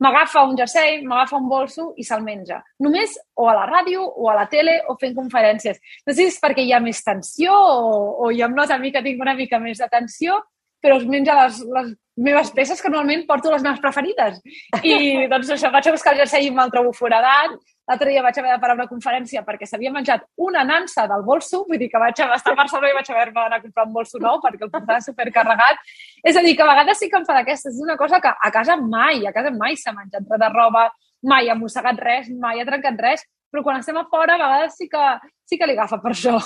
m'agafa 0.00 0.42
un 0.48 0.56
jersei, 0.58 1.02
m'agafa 1.06 1.38
un 1.38 1.48
bolso 1.48 1.90
i 2.00 2.04
se'l 2.08 2.24
menja. 2.24 2.60
Només 2.80 3.18
o 3.36 3.48
a 3.50 3.56
la 3.58 3.66
ràdio 3.68 4.02
o 4.02 4.30
a 4.32 4.36
la 4.38 4.46
tele 4.48 4.78
o 4.88 4.96
fent 5.00 5.14
conferències. 5.16 5.80
No 6.06 6.14
sé 6.14 6.22
si 6.22 6.30
és 6.32 6.40
perquè 6.42 6.64
hi 6.64 6.72
ha 6.72 6.80
més 6.80 7.02
tensió 7.04 7.52
o, 7.54 7.90
o 8.24 8.30
jo 8.32 8.48
em 8.48 8.56
nota 8.56 8.78
a 8.78 8.82
mi 8.82 8.92
que 8.94 9.04
tinc 9.04 9.20
una 9.20 9.36
mica 9.36 9.60
més 9.60 9.82
de 9.82 9.88
tensió, 9.92 10.40
però 10.80 10.96
es 10.96 11.04
menja 11.04 11.36
les, 11.42 11.60
les 11.76 11.92
meves 12.16 12.52
peces 12.56 12.80
que 12.80 12.88
normalment 12.88 13.26
porto 13.28 13.52
les 13.52 13.62
meves 13.62 13.82
preferides. 13.84 14.40
I 14.82 15.26
doncs 15.28 15.52
això, 15.56 15.70
vaig 15.72 15.88
a 15.88 15.94
buscar 15.94 16.14
el 16.14 16.22
jersei 16.24 16.48
i 16.48 16.54
me'l 16.54 16.72
trobo 16.72 16.94
foradat, 16.96 17.58
L'altre 17.90 18.12
dia 18.12 18.22
vaig 18.22 18.36
haver 18.38 18.52
de 18.52 18.60
parar 18.62 18.76
una 18.76 18.86
conferència 18.86 19.40
perquè 19.42 19.66
s'havia 19.66 19.90
menjat 19.90 20.22
una 20.38 20.62
nansa 20.62 21.08
del 21.10 21.24
bolso, 21.26 21.64
vull 21.66 21.80
dir 21.80 21.88
que 21.90 21.98
vaig 21.98 22.20
estar 22.22 22.52
a 22.52 22.58
Barcelona 22.60 22.92
i 22.92 22.94
vaig 22.94 23.10
haver 23.10 23.24
d'anar 23.34 23.58
a 23.58 23.64
comprar 23.64 23.86
un 23.88 23.96
bolso 23.96 24.20
nou 24.22 24.38
perquè 24.44 24.62
el 24.62 24.70
portava 24.70 25.00
supercarregat. 25.02 25.82
És 26.22 26.38
a 26.38 26.44
dir, 26.46 26.54
que 26.54 26.62
a 26.62 26.68
vegades 26.70 27.02
sí 27.02 27.10
que 27.10 27.18
em 27.18 27.26
fa 27.26 27.34
d'aquestes. 27.40 27.74
És 27.74 27.82
una 27.82 27.98
cosa 27.98 28.20
que 28.22 28.30
a 28.30 28.52
casa 28.54 28.76
mai, 28.78 29.26
a 29.26 29.34
casa 29.34 29.50
mai 29.50 29.74
s'ha 29.74 29.96
menjat 29.96 30.22
res 30.22 30.42
de 30.44 30.52
roba, 30.54 30.86
mai 31.26 31.50
ha 31.50 31.58
mossegat 31.58 31.98
res, 31.98 32.30
mai 32.30 32.62
ha 32.62 32.68
trencat 32.68 33.02
res, 33.02 33.26
però 33.50 33.66
quan 33.66 33.82
estem 33.82 33.98
a 33.98 34.06
fora 34.06 34.38
a 34.38 34.42
vegades 34.44 34.78
sí 34.78 34.86
que, 34.88 35.04
sí 35.50 35.58
que 35.58 35.66
li 35.66 35.74
agafa 35.74 35.98
per 35.98 36.14
això. 36.14 36.38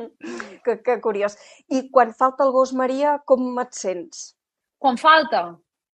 que, 0.64 0.80
que 0.80 1.00
curiós. 1.04 1.36
I 1.68 1.90
quan 1.92 2.16
falta 2.16 2.48
el 2.48 2.54
gos, 2.56 2.72
Maria, 2.72 3.18
com 3.28 3.50
et 3.60 3.76
sents? 3.76 4.30
Quan 4.80 4.96
falta? 4.96 5.50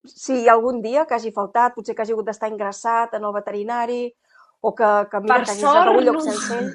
Si 0.05 0.43
hi 0.43 0.49
ha 0.51 0.53
algun 0.53 0.83
dia 0.83 1.07
que 1.09 1.17
hagi 1.17 1.33
faltat, 1.33 1.73
potser 1.73 1.95
que 1.95 2.05
hagi 2.05 2.13
hagut 2.13 2.29
d'estar 2.29 2.51
ingressat 2.51 3.17
en 3.17 3.25
el 3.25 3.33
veterinari, 3.33 4.03
o 4.63 4.71
que, 4.71 4.89
mira, 5.19 5.41
per 5.41 5.43
que 5.43 5.59
sort, 5.59 5.91
un 5.91 6.05
lloc 6.07 6.19
no. 6.21 6.25
sense 6.31 6.57
ell? 6.57 6.73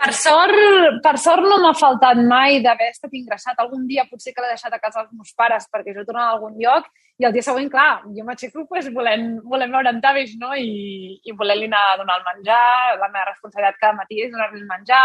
Per 0.00 0.14
sort, 0.16 0.56
per 1.04 1.12
sort 1.20 1.44
no 1.44 1.58
m'ha 1.60 1.74
faltat 1.76 2.18
mai 2.24 2.62
d'haver 2.64 2.88
estat 2.94 3.12
ingressat. 3.18 3.58
Algun 3.60 3.84
dia 3.86 4.06
potser 4.08 4.32
que 4.32 4.40
l'he 4.40 4.54
deixat 4.54 4.72
a 4.72 4.80
casa 4.80 5.02
dels 5.02 5.12
meus 5.12 5.34
pares 5.36 5.68
perquè 5.68 5.92
jo 5.92 6.06
tornava 6.08 6.30
a 6.30 6.38
algun 6.38 6.56
lloc 6.56 6.88
i 7.20 7.26
el 7.28 7.34
dia 7.36 7.44
següent, 7.44 7.68
clar, 7.68 8.00
jo 8.16 8.24
m'aixeco 8.24 8.64
pues, 8.70 8.88
volent, 8.94 9.26
volent 9.44 9.76
veure 9.76 9.92
en 9.92 10.00
Tavis 10.00 10.32
no? 10.40 10.54
i, 10.56 11.20
i 11.20 11.36
volent-li 11.36 11.68
anar 11.68 11.82
a 11.90 11.98
donar 12.00 12.16
el 12.16 12.24
menjar. 12.30 12.96
La 13.02 13.10
meva 13.12 13.26
responsabilitat 13.28 13.76
cada 13.82 13.98
matí 13.98 14.22
és 14.24 14.32
donar-li 14.32 14.62
el 14.62 14.70
menjar, 14.70 15.04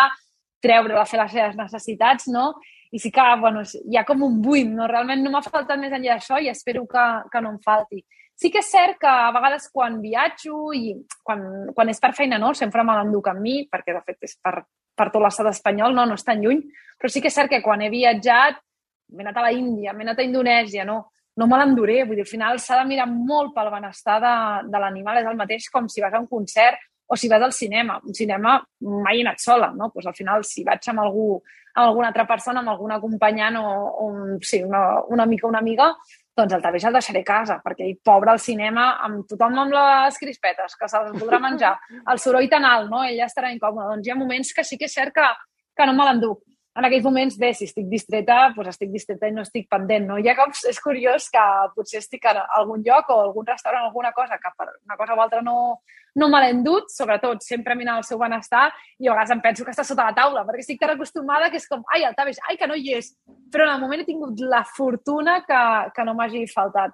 treure-la 0.63 1.03
a 1.03 1.09
fer 1.11 1.19
les 1.19 1.35
seves 1.35 1.59
necessitats, 1.59 2.31
no? 2.31 2.53
I 2.95 3.01
sí 3.03 3.11
que, 3.11 3.25
bueno, 3.41 3.65
hi 3.67 3.99
ha 3.99 4.05
com 4.07 4.23
un 4.23 4.39
buit, 4.39 4.71
no? 4.71 4.87
Realment 4.87 5.27
no 5.27 5.35
m'ha 5.35 5.43
faltat 5.43 5.75
més 5.81 5.91
enllà 5.91 6.15
d'això 6.15 6.39
i 6.39 6.47
espero 6.47 6.87
que, 6.87 7.05
que 7.33 7.43
no 7.43 7.57
em 7.57 7.59
falti. 7.67 8.05
Sí 8.35 8.51
que 8.51 8.59
és 8.59 8.69
cert 8.71 8.97
que 8.99 9.07
a 9.07 9.31
vegades 9.31 9.69
quan 9.71 10.01
viatjo 10.03 10.73
i 10.75 10.91
quan, 11.23 11.71
quan 11.75 11.91
és 11.91 12.01
per 12.03 12.11
feina 12.17 12.39
no, 12.41 12.51
sempre 12.53 12.83
me 12.83 12.97
l'enduc 12.97 13.29
amb 13.31 13.39
mi, 13.39 13.61
perquè 13.71 13.95
de 13.95 14.03
fet 14.03 14.27
és 14.27 14.35
per, 14.43 14.57
per 14.95 15.09
tot 15.13 15.23
l'estat 15.23 15.47
espanyol, 15.53 15.95
no, 15.95 16.03
no 16.09 16.17
és 16.19 16.27
tan 16.27 16.43
lluny, 16.43 16.59
però 16.99 17.11
sí 17.11 17.23
que 17.23 17.31
és 17.31 17.37
cert 17.37 17.51
que 17.51 17.61
quan 17.63 17.83
he 17.85 17.91
viatjat, 17.93 18.59
m'he 19.15 19.23
anat 19.23 19.39
a 19.39 19.45
la 19.45 19.53
Índia, 19.55 19.93
m'he 19.93 20.03
anat 20.07 20.19
a 20.19 20.27
Indonèsia, 20.27 20.83
no, 20.87 20.97
no 21.35 21.47
me 21.47 21.59
l'enduré, 21.59 22.01
vull 22.03 22.19
dir, 22.19 22.25
al 22.25 22.31
final 22.31 22.59
s'ha 22.59 22.81
de 22.81 22.89
mirar 22.89 23.07
molt 23.11 23.53
pel 23.55 23.71
benestar 23.73 24.19
de, 24.23 24.35
de 24.71 24.83
l'animal, 24.83 25.21
és 25.21 25.31
el 25.31 25.39
mateix 25.39 25.69
com 25.71 25.87
si 25.91 26.03
vas 26.03 26.15
a 26.15 26.21
un 26.23 26.27
concert 26.31 26.79
o 27.07 27.15
si 27.15 27.29
vas 27.29 27.43
al 27.43 27.53
cinema. 27.53 27.99
Un 28.03 28.15
cinema 28.17 28.57
mai 28.81 29.19
he 29.19 29.25
anat 29.25 29.43
sola, 29.43 29.71
no? 29.75 29.91
Pues 29.93 30.07
al 30.07 30.15
final, 30.17 30.43
si 30.43 30.63
vaig 30.65 30.87
amb 30.89 31.03
algú, 31.03 31.27
amb 31.75 31.85
alguna 31.85 32.09
altra 32.09 32.25
persona, 32.27 32.63
amb 32.63 32.71
algun 32.73 32.95
acompanyant 32.95 33.59
o, 33.61 33.73
o 34.05 34.05
sí, 34.41 34.63
una, 34.63 35.01
una 35.11 35.27
mica 35.29 35.47
una 35.47 35.59
amiga, 35.59 35.91
doncs 36.35 36.55
el 36.55 36.63
Taveix 36.63 36.85
el 36.87 36.97
deixaré 36.97 37.21
a 37.23 37.27
casa, 37.27 37.59
perquè 37.63 37.85
ell, 37.87 37.99
pobre, 38.03 38.33
al 38.33 38.41
cinema, 38.43 38.87
amb 39.07 39.27
tothom 39.29 39.59
amb 39.61 39.75
les 39.75 40.17
crispetes, 40.19 40.75
que 40.79 40.89
se'ls 40.91 41.15
podrà 41.19 41.39
menjar, 41.43 41.75
el 42.11 42.19
soroll 42.19 42.49
tan 42.51 42.67
alt, 42.67 42.89
no? 42.91 43.03
Ell 43.07 43.21
estarà 43.23 43.53
incòmode. 43.55 43.93
Doncs 43.93 44.07
hi 44.07 44.11
ha 44.11 44.19
moments 44.19 44.51
que 44.53 44.67
sí 44.67 44.77
que 44.81 44.89
és 44.89 44.97
cert 44.99 45.15
que, 45.15 45.29
que 45.75 45.87
no 45.87 45.95
me 45.95 46.07
l'enduc 46.09 46.43
en 46.75 46.85
aquells 46.85 47.05
moments, 47.07 47.37
bé, 47.39 47.53
si 47.55 47.69
estic 47.69 47.85
distreta, 47.87 48.49
doncs 48.55 48.73
estic 48.73 48.89
distreta 48.91 49.29
i 49.29 49.33
no 49.35 49.45
estic 49.45 49.69
pendent, 49.71 50.09
no? 50.09 50.17
Hi 50.19 50.27
ha 50.27 50.35
cops, 50.35 50.65
és 50.67 50.79
curiós 50.83 51.29
que 51.31 51.43
potser 51.75 52.01
estic 52.01 52.27
a 52.27 52.33
algun 52.57 52.83
lloc 52.83 53.13
o 53.13 53.19
algun 53.21 53.47
restaurant, 53.47 53.85
alguna 53.87 54.11
cosa, 54.17 54.35
que 54.41 54.51
per 54.57 54.67
una 54.73 54.97
cosa 54.99 55.15
o 55.15 55.21
altra 55.23 55.39
no, 55.45 55.55
no 56.19 56.29
me 56.31 56.41
l'he 56.43 56.51
endut, 56.57 56.91
sobretot 56.91 57.47
sempre 57.47 57.77
mirant 57.79 58.01
el 58.01 58.07
seu 58.07 58.19
benestar, 58.19 58.65
i 58.99 59.07
a 59.07 59.13
vegades 59.13 59.31
em 59.37 59.45
penso 59.45 59.63
que 59.63 59.71
està 59.71 59.87
sota 59.87 60.09
la 60.09 60.17
taula, 60.17 60.43
perquè 60.43 60.65
estic 60.65 60.83
tan 60.83 60.95
acostumada 60.97 61.47
que 61.49 61.63
és 61.63 61.69
com, 61.71 61.87
ai, 61.95 62.03
el 62.03 62.19
Tavis, 62.19 62.43
ai, 62.49 62.59
que 62.59 62.67
no 62.67 62.75
hi 62.75 62.97
és. 62.99 63.13
Però 63.51 63.63
en 63.63 63.77
el 63.77 63.81
moment 63.81 64.03
he 64.03 64.09
tingut 64.11 64.43
la 64.43 64.65
fortuna 64.67 65.39
que, 65.47 65.63
que 65.95 66.07
no 66.07 66.17
m'hagi 66.19 66.43
faltat 66.51 66.91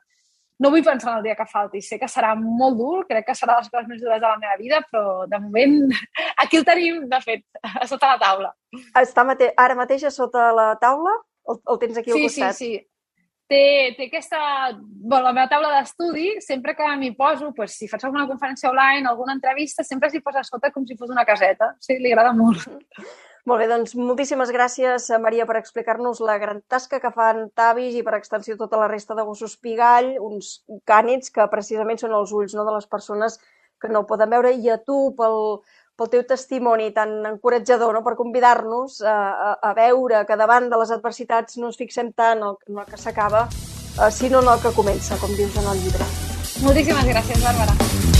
no 0.61 0.69
vull 0.69 0.83
pensar 0.85 1.11
en 1.13 1.17
el 1.19 1.23
dia 1.25 1.35
que 1.35 1.47
falti. 1.49 1.81
Sé 1.81 1.97
que 2.01 2.09
serà 2.11 2.35
molt 2.37 2.77
dur, 2.77 2.99
crec 3.09 3.25
que 3.27 3.35
serà 3.37 3.57
de 3.57 3.63
les 3.63 3.73
coses 3.73 3.89
més 3.89 4.01
dures 4.03 4.21
de 4.21 4.27
la 4.27 4.37
meva 4.41 4.59
vida, 4.59 4.83
però 4.91 5.25
de 5.31 5.41
moment 5.41 5.79
aquí 6.43 6.61
el 6.61 6.67
tenim, 6.67 7.01
de 7.09 7.21
fet, 7.23 7.45
a 7.65 7.89
sota 7.89 8.13
la 8.13 8.21
taula. 8.21 8.53
Està 9.01 9.25
mate 9.27 9.51
ara 9.57 9.77
mateix 9.79 10.05
a 10.07 10.13
sota 10.13 10.51
la 10.55 10.71
taula? 10.81 11.17
El, 11.49 11.57
el 11.73 11.81
tens 11.81 11.97
aquí 11.97 12.13
al 12.13 12.19
sí, 12.19 12.27
costat? 12.29 12.57
Sí, 12.59 12.71
sí, 12.77 12.85
té, 13.51 13.63
té 13.97 14.07
aquesta... 14.07 14.41
Bueno, 14.77 15.25
la 15.27 15.33
meva 15.35 15.49
taula 15.51 15.73
d'estudi, 15.75 16.37
sempre 16.45 16.75
que 16.77 16.87
m'hi 17.01 17.11
poso, 17.17 17.51
pues, 17.57 17.75
si 17.77 17.89
faig 17.91 18.05
alguna 18.07 18.27
conferència 18.29 18.69
online, 18.69 19.09
alguna 19.09 19.35
entrevista, 19.37 19.83
sempre 19.87 20.11
s'hi 20.11 20.21
posa 20.23 20.45
a 20.45 20.47
sota 20.47 20.71
com 20.71 20.85
si 20.87 20.97
fos 20.99 21.11
una 21.11 21.25
caseta. 21.27 21.73
Sí, 21.83 21.97
li 21.99 22.13
agrada 22.13 22.35
molt. 22.37 22.69
Molt 23.49 23.57
bé, 23.57 23.67
doncs 23.69 23.95
moltíssimes 23.97 24.51
gràcies, 24.53 25.07
eh, 25.09 25.17
Maria, 25.17 25.47
per 25.49 25.57
explicar-nos 25.57 26.19
la 26.21 26.37
gran 26.37 26.61
tasca 26.69 26.99
que 27.01 27.09
fan 27.11 27.47
Tavis 27.55 27.95
i 27.97 28.03
per 28.05 28.13
extensió 28.13 28.55
tota 28.57 28.77
la 28.77 28.87
resta 28.87 29.15
de 29.17 29.25
gossos 29.25 29.57
pigall, 29.57 30.13
uns 30.21 30.61
cànids 30.85 31.33
que 31.33 31.47
precisament 31.49 31.97
són 31.97 32.13
els 32.13 32.31
ulls 32.31 32.53
no, 32.53 32.65
de 32.65 32.75
les 32.75 32.85
persones 32.85 33.39
que 33.81 33.89
no 33.89 34.03
el 34.03 34.05
poden 34.05 34.29
veure, 34.29 34.53
i 34.53 34.69
a 34.69 34.77
tu 34.77 35.15
pel, 35.17 35.63
pel 35.97 36.11
teu 36.13 36.23
testimoni 36.29 36.91
tan 36.93 37.25
encoratjador, 37.25 37.95
no? 37.97 38.03
per 38.05 38.13
convidar-nos 38.19 39.01
a, 39.01 39.17
a, 39.49 39.51
a 39.71 39.73
veure 39.73 40.21
que 40.29 40.37
davant 40.37 40.69
de 40.69 40.77
les 40.77 40.93
adversitats 40.93 41.57
no 41.57 41.71
ens 41.71 41.81
fixem 41.81 42.13
tant 42.13 42.37
en 42.37 42.47
el, 42.51 42.61
en 42.69 42.85
el 42.85 42.85
que 42.93 43.01
s'acaba, 43.01 43.47
eh, 43.49 44.11
sinó 44.13 44.45
en 44.45 44.53
el 44.53 44.61
que 44.61 44.75
comença, 44.77 45.17
com 45.17 45.33
dius 45.33 45.57
en 45.57 45.73
el 45.73 45.81
llibre. 45.81 46.13
Moltíssimes 46.61 47.09
gràcies, 47.09 47.41
Bàrbara. 47.41 48.10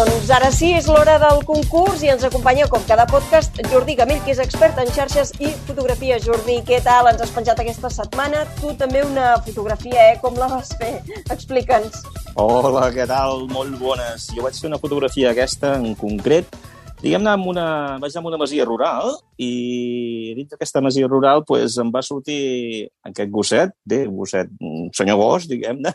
Doncs 0.00 0.30
ara 0.32 0.48
sí, 0.48 0.70
és 0.72 0.86
l'hora 0.88 1.18
del 1.20 1.42
concurs 1.44 2.00
i 2.00 2.08
ens 2.08 2.22
acompanya, 2.24 2.64
com 2.72 2.80
cada 2.88 3.04
podcast, 3.10 3.58
Jordi 3.68 3.92
Gamill, 3.98 4.22
que 4.24 4.32
és 4.32 4.38
expert 4.40 4.78
en 4.80 4.88
xarxes 4.96 5.34
i 5.44 5.50
fotografia. 5.66 6.16
Jordi, 6.24 6.56
què 6.64 6.78
tal? 6.86 7.10
Ens 7.10 7.20
has 7.20 7.34
penjat 7.34 7.60
aquesta 7.60 7.90
setmana. 7.92 8.46
Tu 8.62 8.72
també 8.80 9.02
una 9.04 9.34
fotografia, 9.44 10.06
eh? 10.14 10.16
Com 10.22 10.40
la 10.40 10.48
vas 10.54 10.72
fer? 10.80 11.02
Explica'ns. 11.26 12.00
Hola, 12.40 12.86
què 12.96 13.04
tal? 13.10 13.44
Molt 13.52 13.76
bones. 13.82 14.30
Jo 14.32 14.48
vaig 14.48 14.56
fer 14.56 14.70
una 14.72 14.80
fotografia 14.80 15.34
aquesta 15.34 15.76
en 15.76 15.92
concret 16.00 16.48
diguem-ne, 17.00 17.32
una, 17.48 17.66
vaig 18.00 18.12
anar 18.12 18.28
a 18.28 18.30
una 18.30 18.40
masia 18.40 18.64
rural 18.68 19.14
i 19.40 20.34
dins 20.36 20.50
d'aquesta 20.52 20.82
masia 20.84 21.08
rural 21.08 21.44
pues, 21.48 21.78
em 21.80 21.88
va 21.92 22.02
sortir 22.04 22.88
aquest 23.08 23.32
gosset, 23.32 23.72
bé, 23.88 24.02
gosset, 24.04 24.52
un 24.60 24.90
senyor 24.96 25.16
gos, 25.20 25.48
diguem-ne, 25.48 25.94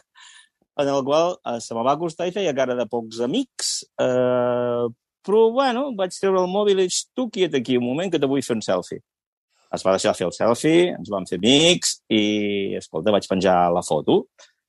en 0.78 0.92
el 0.92 1.04
qual 1.08 1.38
eh, 1.46 1.60
se 1.62 1.76
me 1.76 1.84
va 1.84 1.96
acostar 1.96 2.28
i 2.28 2.36
feia 2.36 2.54
cara 2.56 2.76
de 2.76 2.86
pocs 2.92 3.22
amics, 3.24 3.74
eh, 4.02 4.86
però, 5.26 5.46
bueno, 5.52 5.88
vaig 5.98 6.14
treure 6.20 6.44
el 6.44 6.52
mòbil 6.52 6.84
i 6.84 6.90
tu 7.18 7.30
quiet 7.34 7.56
aquí 7.58 7.80
un 7.80 7.88
moment 7.88 8.12
que 8.14 8.22
te 8.22 8.30
vull 8.30 8.44
fer 8.46 8.58
un 8.58 8.66
selfie. 8.66 9.02
Es 9.74 9.84
va 9.84 9.96
deixar 9.96 10.14
fer 10.16 10.28
el 10.28 10.36
selfie, 10.36 10.92
ens 10.94 11.10
vam 11.12 11.26
fer 11.28 11.40
amics 11.42 11.98
i, 12.14 12.22
escolta, 12.78 13.14
vaig 13.16 13.26
penjar 13.28 13.58
la 13.74 13.84
foto 13.84 14.26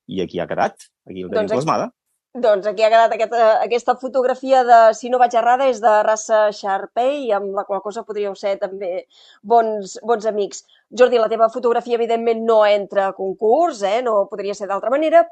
i 0.07 0.23
aquí 0.23 0.41
ha 0.41 0.47
quedat, 0.49 0.89
aquí 1.07 1.21
el 1.21 1.29
tenim 1.29 1.43
doncs 1.43 1.55
plasmada. 1.59 1.91
Doncs 2.37 2.67
aquí 2.69 2.83
ha 2.85 2.89
quedat 2.91 3.13
aquesta, 3.15 3.45
aquesta 3.63 3.95
fotografia 3.97 4.61
de, 4.67 4.79
si 4.97 5.09
no 5.09 5.17
vaig 5.21 5.33
errada, 5.39 5.69
és 5.71 5.79
de 5.81 5.93
raça 6.05 6.47
Sharpei, 6.53 7.31
amb 7.33 7.55
la 7.57 7.63
qual 7.65 7.81
cosa 7.85 8.03
podríeu 8.05 8.35
ser 8.37 8.57
també 8.61 9.07
bons, 9.41 9.97
bons 10.05 10.27
amics. 10.29 10.63
Jordi, 11.01 11.17
la 11.21 11.31
teva 11.31 11.49
fotografia, 11.53 11.97
evidentment, 11.97 12.43
no 12.45 12.59
entra 12.67 13.07
a 13.07 13.15
concurs, 13.17 13.81
eh? 13.81 14.01
no 14.05 14.27
podria 14.29 14.53
ser 14.57 14.69
d'altra 14.69 14.93
manera, 14.93 15.23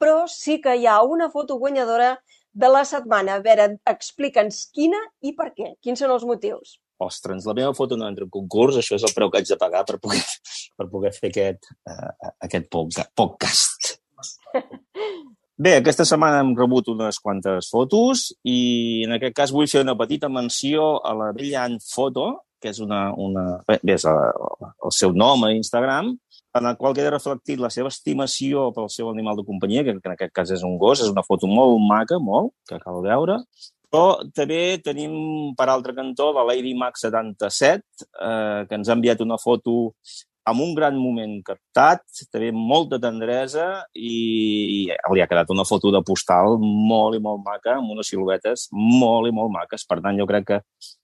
però 0.00 0.24
sí 0.32 0.58
que 0.64 0.74
hi 0.76 0.86
ha 0.88 1.00
una 1.04 1.30
foto 1.30 1.58
guanyadora 1.60 2.14
de 2.52 2.68
la 2.68 2.84
setmana. 2.88 3.36
A 3.36 3.44
veure, 3.44 3.68
explica'ns 3.86 4.66
quina 4.74 5.00
i 5.22 5.34
per 5.36 5.52
què. 5.56 5.74
Quins 5.84 6.00
són 6.02 6.14
els 6.16 6.26
motius? 6.26 6.78
Ostres, 7.00 7.46
la 7.48 7.56
meva 7.56 7.72
foto 7.76 7.96
no 7.96 8.08
entra 8.08 8.26
en 8.26 8.32
concurs, 8.32 8.76
això 8.76 8.98
és 8.98 9.04
el 9.08 9.14
preu 9.16 9.30
que 9.32 9.40
haig 9.40 9.48
de 9.48 9.56
pagar 9.60 9.86
per 9.88 9.96
poder, 10.02 10.20
per 10.76 10.86
poder 10.92 11.14
fer 11.16 11.30
aquest, 11.30 11.70
uh, 11.88 12.32
aquest 12.44 12.68
podcast. 13.16 13.94
Bé, 15.60 15.74
aquesta 15.76 16.06
setmana 16.08 16.40
hem 16.40 16.52
rebut 16.56 16.86
unes 16.92 17.18
quantes 17.20 17.68
fotos 17.72 18.30
i 18.48 19.02
en 19.04 19.12
aquest 19.16 19.34
cas 19.36 19.50
vull 19.52 19.68
fer 19.68 19.82
una 19.84 19.96
petita 19.96 20.28
menció 20.32 20.94
a 21.04 21.12
la 21.16 21.32
Brillant 21.36 21.76
Foto, 21.84 22.30
que 22.60 22.72
és 22.72 22.80
una, 22.80 23.10
una 23.16 23.44
bé, 23.68 23.76
és 23.92 24.06
el, 24.08 24.20
el 24.88 24.94
seu 24.96 25.12
nom 25.16 25.44
a 25.44 25.50
Instagram, 25.52 26.14
en 26.58 26.66
el 26.66 26.76
qual 26.76 26.94
queda 26.96 27.12
reflectit 27.14 27.60
la 27.62 27.70
seva 27.70 27.90
estimació 27.92 28.70
pel 28.74 28.88
seu 28.90 29.10
animal 29.10 29.38
de 29.38 29.46
companyia, 29.46 29.84
que 29.86 29.94
en 29.94 30.14
aquest 30.14 30.32
cas 30.34 30.54
és 30.56 30.64
un 30.66 30.78
gos, 30.78 31.02
és 31.04 31.12
una 31.12 31.26
foto 31.26 31.50
molt 31.50 31.78
maca, 31.86 32.18
molt, 32.18 32.54
que 32.68 32.80
cal 32.82 33.02
veure, 33.04 33.38
però 33.90 34.22
també 34.34 34.78
tenim, 34.84 35.12
per 35.58 35.68
altre 35.68 35.94
cantó, 35.96 36.30
la 36.34 36.46
Lady 36.46 36.74
Max 36.78 37.06
77, 37.06 37.82
eh, 38.06 38.66
que 38.68 38.78
ens 38.78 38.90
ha 38.90 38.98
enviat 38.98 39.22
una 39.24 39.38
foto 39.38 39.92
amb 40.50 40.62
un 40.64 40.74
gran 40.74 40.96
moment 40.98 41.36
captat, 41.46 42.02
també 42.32 42.50
molta 42.54 42.98
tendresa 43.02 43.66
i, 43.94 44.10
i 44.10 44.78
li 45.14 45.22
ha 45.22 45.28
quedat 45.30 45.50
una 45.52 45.66
foto 45.68 45.92
de 45.94 46.00
postal 46.06 46.56
molt 46.62 47.18
i 47.18 47.22
molt 47.22 47.42
maca, 47.46 47.76
amb 47.76 47.92
unes 47.94 48.10
siluetes 48.10 48.68
molt 48.72 49.30
i 49.30 49.34
molt 49.36 49.52
maques. 49.54 49.84
Per 49.86 50.00
tant, 50.00 50.18
jo 50.18 50.26
crec 50.30 50.48
que, 50.48 50.60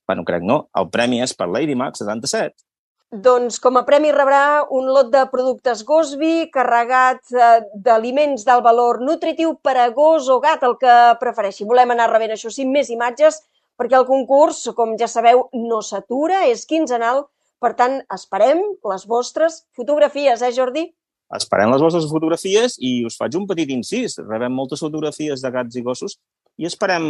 bueno, 0.09 0.25
crec 0.27 0.47
no, 0.47 0.63
el 0.79 0.89
premi 0.93 1.21
és 1.23 1.35
per 1.37 1.51
Lady 1.51 1.77
Max 1.79 2.03
77. 2.03 2.66
Doncs 3.07 3.61
com 3.63 3.77
a 3.79 3.85
premi 3.87 4.09
rebrà 4.11 4.65
un 4.75 4.89
lot 4.91 5.07
de 5.13 5.21
productes 5.31 5.85
Gosby 5.87 6.49
carregat 6.51 7.21
eh, 7.31 7.61
d'aliments 7.85 8.43
d'alt 8.43 8.65
valor 8.65 8.99
nutritiu 8.99 9.53
per 9.63 9.77
a 9.79 9.85
gos 9.95 10.27
o 10.27 10.41
gat, 10.43 10.65
el 10.67 10.75
que 10.81 10.95
prefereixi. 11.21 11.63
Volem 11.63 11.93
anar 11.95 12.09
rebent, 12.11 12.33
això 12.35 12.51
sí, 12.51 12.65
més 12.67 12.91
imatges, 12.91 13.39
perquè 13.79 13.95
el 13.95 14.03
concurs, 14.09 14.65
com 14.75 14.97
ja 14.99 15.07
sabeu, 15.07 15.45
no 15.55 15.79
s'atura, 15.79 16.43
és 16.51 16.65
quinzenal, 16.67 17.23
per 17.63 17.77
tant, 17.79 18.01
esperem 18.11 18.59
les 18.91 19.07
vostres 19.07 19.61
fotografies, 19.71 20.43
eh, 20.43 20.51
Jordi? 20.51 20.89
Esperem 21.31 21.71
les 21.71 21.83
vostres 21.83 22.11
fotografies 22.11 22.75
i 22.83 23.05
us 23.07 23.15
faig 23.15 23.39
un 23.39 23.47
petit 23.47 23.71
incís. 23.71 24.19
Rebem 24.19 24.51
moltes 24.51 24.83
fotografies 24.83 25.39
de 25.43 25.51
gats 25.51 25.79
i 25.79 25.83
gossos 25.83 26.19
i 26.59 26.67
esperem 26.67 27.07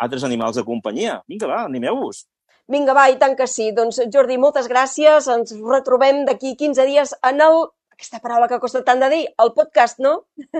altres 0.00 0.24
animals 0.24 0.56
de 0.56 0.64
companyia. 0.64 1.20
Vinga, 1.28 1.52
va, 1.52 1.66
animeu-vos. 1.68 2.24
Vinga, 2.70 2.94
va, 2.96 3.08
i 3.12 3.18
tant 3.20 3.34
que 3.36 3.46
sí. 3.50 3.70
Doncs, 3.76 4.00
Jordi, 4.12 4.38
moltes 4.40 4.68
gràcies. 4.70 5.28
Ens 5.32 5.54
retrobem 5.60 6.24
d'aquí 6.28 6.54
15 6.60 6.86
dies 6.90 7.16
en 7.22 7.42
el... 7.44 7.66
Aquesta 7.94 8.18
paraula 8.18 8.48
que 8.50 8.58
costa 8.58 8.80
tant 8.82 8.98
de 8.98 9.06
dir, 9.12 9.20
el 9.38 9.52
podcast, 9.54 10.00
no? 10.02 10.24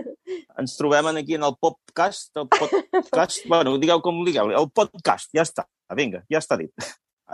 Ens 0.60 0.76
trobem 0.78 1.08
aquí 1.10 1.34
en 1.34 1.42
el 1.48 1.56
podcast, 1.58 2.28
el 2.38 2.46
podcast, 2.46 3.40
bueno, 3.50 3.74
digueu 3.82 3.98
com 4.04 4.22
digueu, 4.22 4.52
el 4.54 4.70
podcast, 4.70 5.32
ja 5.34 5.42
està. 5.42 5.66
Vinga, 5.98 6.22
ja 6.30 6.38
està 6.38 6.60
dit. 6.60 6.70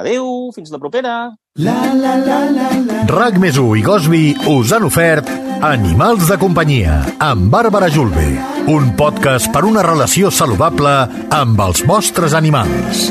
Adeu, 0.00 0.48
fins 0.56 0.72
la 0.72 0.80
propera. 0.80 1.14
La, 1.60 1.76
la, 1.92 2.16
la, 2.16 2.40
la, 2.48 2.72
la. 2.80 3.04
RAC 3.10 3.36
més 3.42 3.60
i 3.60 3.84
Gosby 3.84 4.24
us 4.48 4.72
han 4.72 4.88
ofert 4.88 5.28
Animals 5.60 6.30
de 6.30 6.38
companyia 6.40 7.02
amb 7.20 7.52
Bàrbara 7.52 7.90
Julve, 7.92 8.30
un 8.72 8.94
podcast 8.96 9.52
per 9.52 9.66
una 9.68 9.84
relació 9.84 10.32
saludable 10.32 10.94
amb 11.36 11.66
els 11.68 11.84
vostres 11.84 12.32
animals. 12.38 13.10